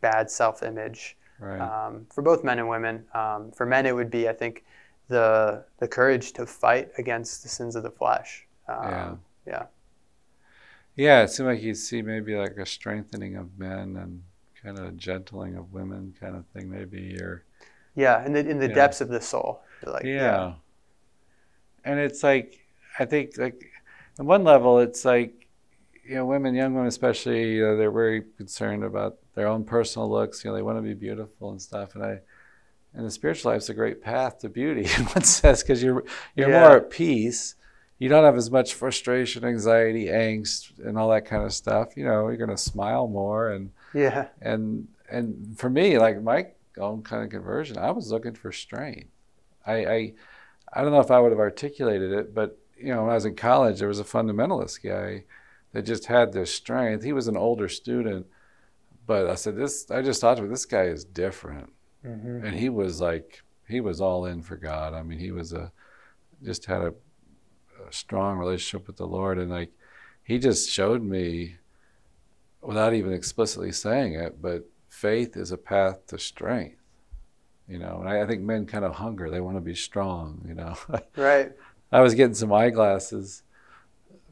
[0.00, 1.60] bad self-image right.
[1.60, 3.04] um, for both men and women.
[3.14, 4.64] Um, for men, it would be I think
[5.08, 8.46] the the courage to fight against the sins of the flesh.
[8.68, 9.14] Um, yeah.
[9.46, 9.66] Yeah.
[10.96, 14.22] Yeah, it seemed like you'd see maybe like a strengthening of men and
[14.62, 17.44] kind of a gentling of women, kind of thing, maybe or.
[17.94, 18.74] Yeah, in the in the yeah.
[18.74, 19.62] depths of the soul.
[19.84, 20.12] Like, yeah.
[20.14, 20.52] yeah.
[21.84, 22.60] And it's like
[22.98, 23.64] I think like
[24.18, 25.48] on one level it's like
[26.04, 30.10] you know women, young women especially, you know, they're very concerned about their own personal
[30.10, 30.44] looks.
[30.44, 31.94] You know, they want to be beautiful and stuff.
[31.94, 32.18] And I,
[32.94, 36.50] and the spiritual life's a great path to beauty in one sense because you're you're
[36.50, 36.60] yeah.
[36.60, 37.54] more at peace
[38.00, 41.98] you don't have as much frustration, anxiety, angst, and all that kind of stuff.
[41.98, 46.46] You know, you're going to smile more, and yeah, and and for me, like my
[46.78, 49.10] own kind of conversion, I was looking for strength.
[49.66, 50.12] I, I
[50.72, 53.26] I don't know if I would have articulated it, but you know, when I was
[53.26, 55.24] in college, there was a fundamentalist guy
[55.72, 57.04] that just had this strength.
[57.04, 58.26] He was an older student,
[59.06, 61.72] but I said, this, I just thought to him, this guy is different.
[62.04, 62.44] Mm-hmm.
[62.44, 64.94] And he was like, he was all in for God.
[64.94, 65.70] I mean, he was a,
[66.42, 66.94] just had a,
[67.86, 69.38] a strong relationship with the Lord.
[69.38, 69.72] And like,
[70.22, 71.56] he just showed me,
[72.62, 76.76] without even explicitly saying it, but faith is a path to strength.
[77.66, 80.44] You know, and I, I think men kind of hunger; they want to be strong.
[80.46, 80.76] You know,
[81.16, 81.52] right.
[81.92, 83.42] I was getting some eyeglasses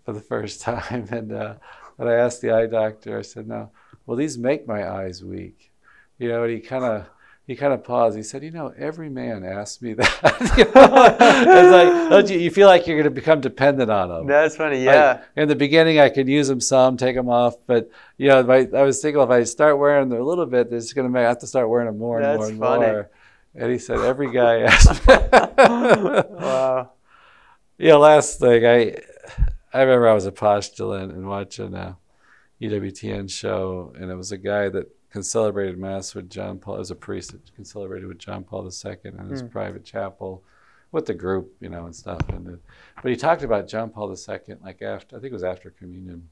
[0.05, 1.55] for the first time, and uh,
[1.99, 3.19] and I asked the eye doctor.
[3.19, 3.71] I said, "No,
[4.05, 5.71] well, these make my eyes weak."
[6.19, 7.07] You know, and he kind of
[7.49, 8.15] he kind of paused.
[8.15, 10.21] He said, "You know, every man asks me that.
[10.23, 12.39] it's like, don't you?
[12.39, 14.27] You feel like you're going to become dependent on them.
[14.27, 14.85] That's funny.
[14.85, 15.13] Yeah.
[15.13, 18.49] Like, in the beginning, I could use them some, take them off, but you know,
[18.49, 21.11] I, I was thinking if I start wearing them a little bit, it's going to
[21.11, 22.87] make I have to start wearing them more and That's more and funny.
[22.87, 23.11] more.
[23.55, 25.07] And he said, every guy asks.
[25.07, 25.15] Me."
[25.57, 26.93] Wow.
[27.79, 27.95] Yeah.
[27.97, 28.97] Last thing, I
[29.73, 31.97] I remember I was a postulant and watching a
[32.61, 36.95] EWTN show, and it was a guy that concelebrated mass with John Paul as a
[36.95, 39.51] priest that concelebrated with John Paul II in his mm.
[39.51, 40.43] private chapel
[40.93, 42.21] with the group, you know, and stuff.
[42.29, 42.59] And
[43.03, 46.29] but he talked about John Paul II like after I think it was after communion.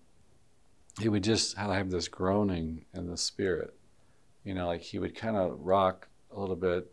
[0.98, 3.74] He would just have this groaning in the spirit,
[4.44, 6.90] you know, like he would kind of rock a little bit,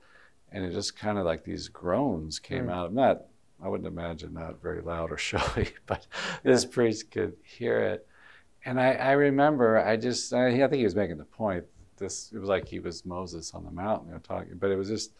[0.51, 2.71] and it just kind of like these groans came mm.
[2.71, 2.87] out.
[2.87, 3.21] of not,
[3.63, 6.05] I wouldn't imagine not very loud or showy, but
[6.43, 8.07] this priest could hear it.
[8.65, 11.65] And I, I remember, I just, I, I think he was making the point
[12.03, 14.57] this it was like he was Moses on the mountain, you know, talking.
[14.57, 15.13] But it was just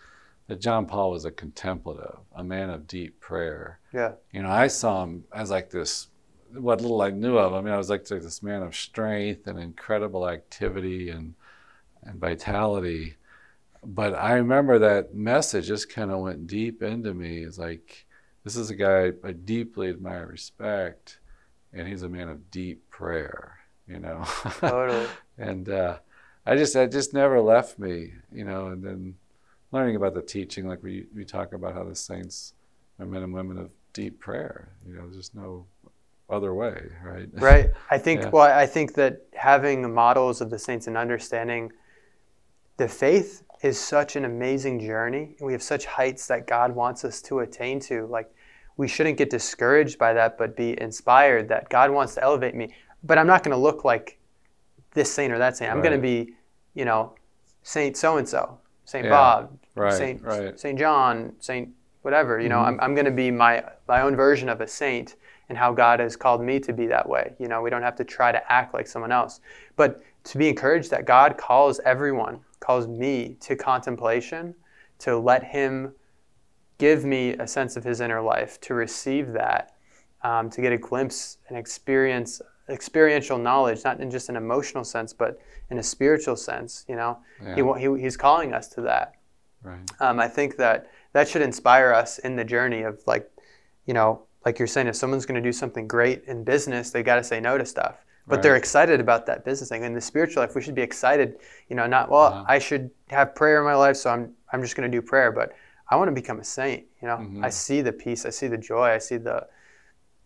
[0.47, 3.79] that John Paul was a contemplative, a man of deep prayer.
[3.93, 4.13] Yeah.
[4.31, 6.07] You know, I saw him as like this.
[6.53, 9.47] What little I knew of him, I mean, I was like this man of strength
[9.47, 11.33] and incredible activity and
[12.03, 13.15] and vitality.
[13.83, 17.43] But I remember that message just kind of went deep into me.
[17.43, 18.05] It's like
[18.43, 21.19] this is a guy I deeply admire, respect,
[21.71, 23.59] and he's a man of deep prayer.
[23.87, 24.23] You know.
[24.59, 25.07] Totally.
[25.37, 25.97] and uh,
[26.45, 28.67] I just it just never left me, you know.
[28.67, 29.15] And then
[29.71, 32.53] learning about the teaching, like we we talk about how the saints
[32.99, 34.69] are men and women of deep prayer.
[34.87, 35.65] You know, there's just no
[36.29, 37.29] other way, right?
[37.33, 37.69] Right.
[37.89, 38.21] I think.
[38.21, 38.29] yeah.
[38.29, 41.71] Well, I think that having models of the saints and understanding
[42.77, 47.05] the faith is such an amazing journey, and we have such heights that God wants
[47.05, 48.05] us to attain to.
[48.07, 48.33] Like
[48.75, 52.73] we shouldn't get discouraged by that, but be inspired that God wants to elevate me.
[53.03, 54.17] But I'm not going to look like
[54.93, 55.71] this saint or that saint.
[55.71, 55.83] I'm right.
[55.83, 56.33] going to be,
[56.73, 57.13] you know,
[57.63, 60.59] Saint so and so, Saint Bob, right, Saint right.
[60.59, 61.69] Saint John, Saint
[62.01, 62.39] whatever.
[62.39, 62.79] You know, mm-hmm.
[62.79, 65.15] I'm, I'm going to be my my own version of a saint
[65.49, 67.33] and how God has called me to be that way.
[67.39, 69.39] You know, we don't have to try to act like someone else,
[69.75, 74.55] but to be encouraged that God calls everyone, calls me to contemplation,
[74.99, 75.93] to let Him
[76.77, 79.75] give me a sense of His inner life, to receive that,
[80.21, 85.13] um, to get a glimpse and experience experiential knowledge, not in just an emotional sense,
[85.13, 85.39] but
[85.69, 86.85] in a spiritual sense.
[86.87, 87.55] You know, yeah.
[87.55, 89.15] he, he, he's calling us to that.
[89.63, 89.79] Right.
[89.99, 93.29] Um, I think that that should inspire us in the journey of like,
[93.85, 97.01] you know, like you're saying, if someone's going to do something great in business, they
[97.01, 98.05] got to say no to stuff.
[98.25, 98.43] But right.
[98.43, 99.83] they're excited about that business thing.
[99.83, 101.39] In the spiritual life, we should be excited.
[101.69, 102.25] You know, not well.
[102.25, 102.45] Uh-huh.
[102.47, 105.31] I should have prayer in my life, so I'm I'm just going to do prayer.
[105.31, 105.53] But
[105.89, 106.85] I want to become a saint.
[107.01, 107.43] You know, mm-hmm.
[107.43, 109.47] I see the peace, I see the joy, I see the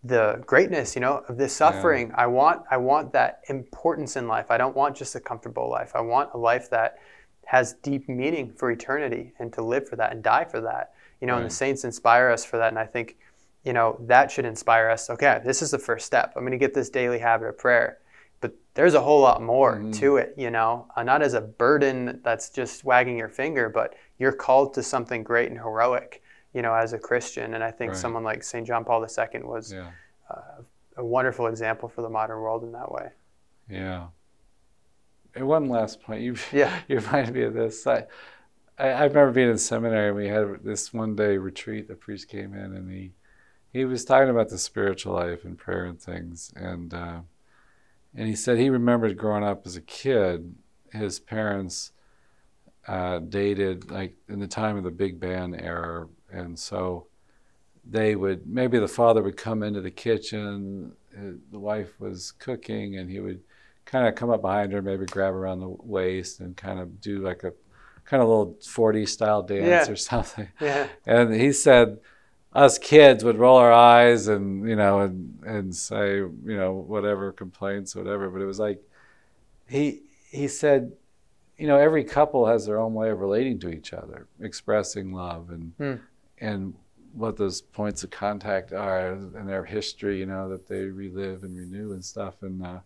[0.07, 2.09] the greatness you know of this suffering.
[2.09, 2.23] Yeah.
[2.23, 4.49] i want i want that importance in life.
[4.49, 5.91] I don't want just a comfortable life.
[5.95, 6.97] I want a life that
[7.45, 10.93] has deep meaning for eternity and to live for that and die for that.
[11.21, 11.41] You know right.
[11.41, 12.69] and the saints inspire us for that.
[12.69, 13.17] And i think
[13.63, 15.09] you know that should inspire us.
[15.09, 16.33] Okay this is the first step.
[16.35, 17.99] I'm going to get this daily habit of prayer.
[18.39, 19.91] But there's a whole lot more mm-hmm.
[19.91, 20.87] to it you know?
[20.95, 25.23] Uh, not as a burden that's just wagging your finger but you're called to something
[25.23, 26.21] great and heroic
[26.57, 27.53] you know, as a Christian.
[27.53, 27.97] And I think right.
[27.97, 28.65] someone like St.
[28.65, 29.91] John Paul II was yeah.
[30.27, 30.63] uh,
[30.97, 33.09] a wonderful example for the modern world in that way.
[33.69, 34.07] Yeah.
[35.35, 36.75] And one last point, you yeah.
[36.87, 37.85] you reminded me of this.
[37.85, 38.05] I,
[38.79, 40.11] I, I remember being in seminary.
[40.11, 41.87] We had this one day retreat.
[41.87, 43.11] The priest came in and he
[43.71, 46.51] he was talking about the spiritual life and prayer and things.
[46.55, 47.19] And uh,
[48.15, 50.55] and he said he remembered growing up as a kid,
[50.91, 51.91] his parents
[52.87, 57.07] uh, dated like in the time of the big band era and so
[57.89, 62.97] they would maybe the father would come into the kitchen uh, the wife was cooking
[62.97, 63.41] and he would
[63.85, 66.99] kind of come up behind her maybe grab her around the waist and kind of
[66.99, 67.53] do like a
[68.05, 69.91] kind of little 40 style dance yeah.
[69.91, 70.87] or something yeah.
[71.05, 71.99] and he said
[72.53, 77.31] us kids would roll our eyes and you know and and say you know whatever
[77.31, 78.81] complaints whatever but it was like
[79.67, 80.91] he he said
[81.57, 85.49] you know every couple has their own way of relating to each other expressing love
[85.49, 86.03] and hmm
[86.39, 86.73] and
[87.13, 91.57] what those points of contact are and their history, you know, that they relive and
[91.57, 92.35] renew and stuff.
[92.41, 92.79] And uh,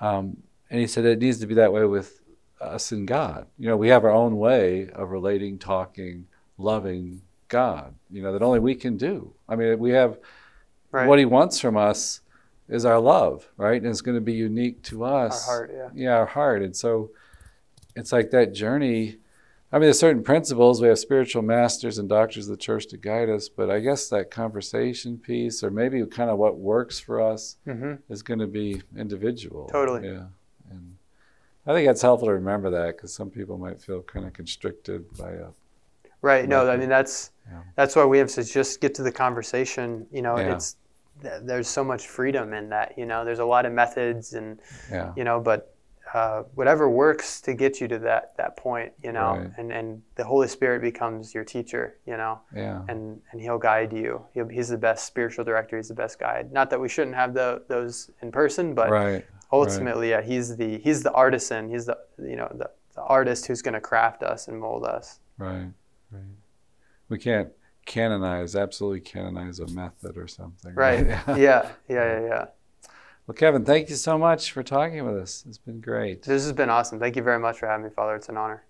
[0.00, 0.36] um,
[0.70, 2.20] and he said it needs to be that way with
[2.60, 3.46] us and God.
[3.58, 6.26] You know, we have our own way of relating, talking,
[6.58, 7.94] loving God.
[8.10, 9.32] You know, that only we can do.
[9.48, 10.18] I mean, we have
[10.90, 11.06] right.
[11.06, 12.20] what He wants from us
[12.68, 13.80] is our love, right?
[13.80, 15.46] And it's going to be unique to us.
[15.48, 15.88] Our heart, yeah.
[15.94, 16.62] Yeah, our heart.
[16.62, 17.10] And so
[17.94, 19.18] it's like that journey
[19.74, 20.80] I mean, there's certain principles.
[20.80, 24.08] We have spiritual masters and doctors of the church to guide us, but I guess
[24.10, 27.94] that conversation piece, or maybe kind of what works for us, mm-hmm.
[28.08, 29.66] is going to be individual.
[29.66, 30.06] Totally.
[30.06, 30.26] Yeah.
[30.70, 30.94] And
[31.66, 35.12] I think it's helpful to remember that because some people might feel kind of constricted
[35.18, 35.48] by a.
[36.22, 36.48] Right.
[36.48, 37.62] No, I mean that's yeah.
[37.74, 40.06] that's why we have to just get to the conversation.
[40.12, 40.54] You know, yeah.
[40.54, 40.76] it's
[41.20, 42.96] there's so much freedom in that.
[42.96, 45.12] You know, there's a lot of methods and yeah.
[45.16, 45.73] you know, but
[46.14, 49.50] uh, whatever works to get you to that that point, you know, right.
[49.58, 52.82] and and the Holy Spirit becomes your teacher, you know, yeah.
[52.88, 54.24] and and He'll guide you.
[54.32, 55.76] He'll, he's the best spiritual director.
[55.76, 56.52] He's the best guide.
[56.52, 59.26] Not that we shouldn't have the, those in person, but right.
[59.50, 60.24] ultimately, right.
[60.24, 61.68] yeah, He's the He's the artisan.
[61.68, 65.18] He's the you know the, the artist who's going to craft us and mold us.
[65.36, 65.66] Right,
[66.12, 66.22] right.
[67.08, 67.50] We can't
[67.86, 70.74] canonize, absolutely canonize a method or something.
[70.76, 71.08] Right.
[71.08, 71.26] right?
[71.38, 72.46] yeah, yeah, yeah, yeah.
[73.26, 75.44] Well, Kevin, thank you so much for talking with us.
[75.48, 76.24] It's been great.
[76.24, 77.00] This has been awesome.
[77.00, 78.16] Thank you very much for having me, Father.
[78.16, 78.64] It's an honor.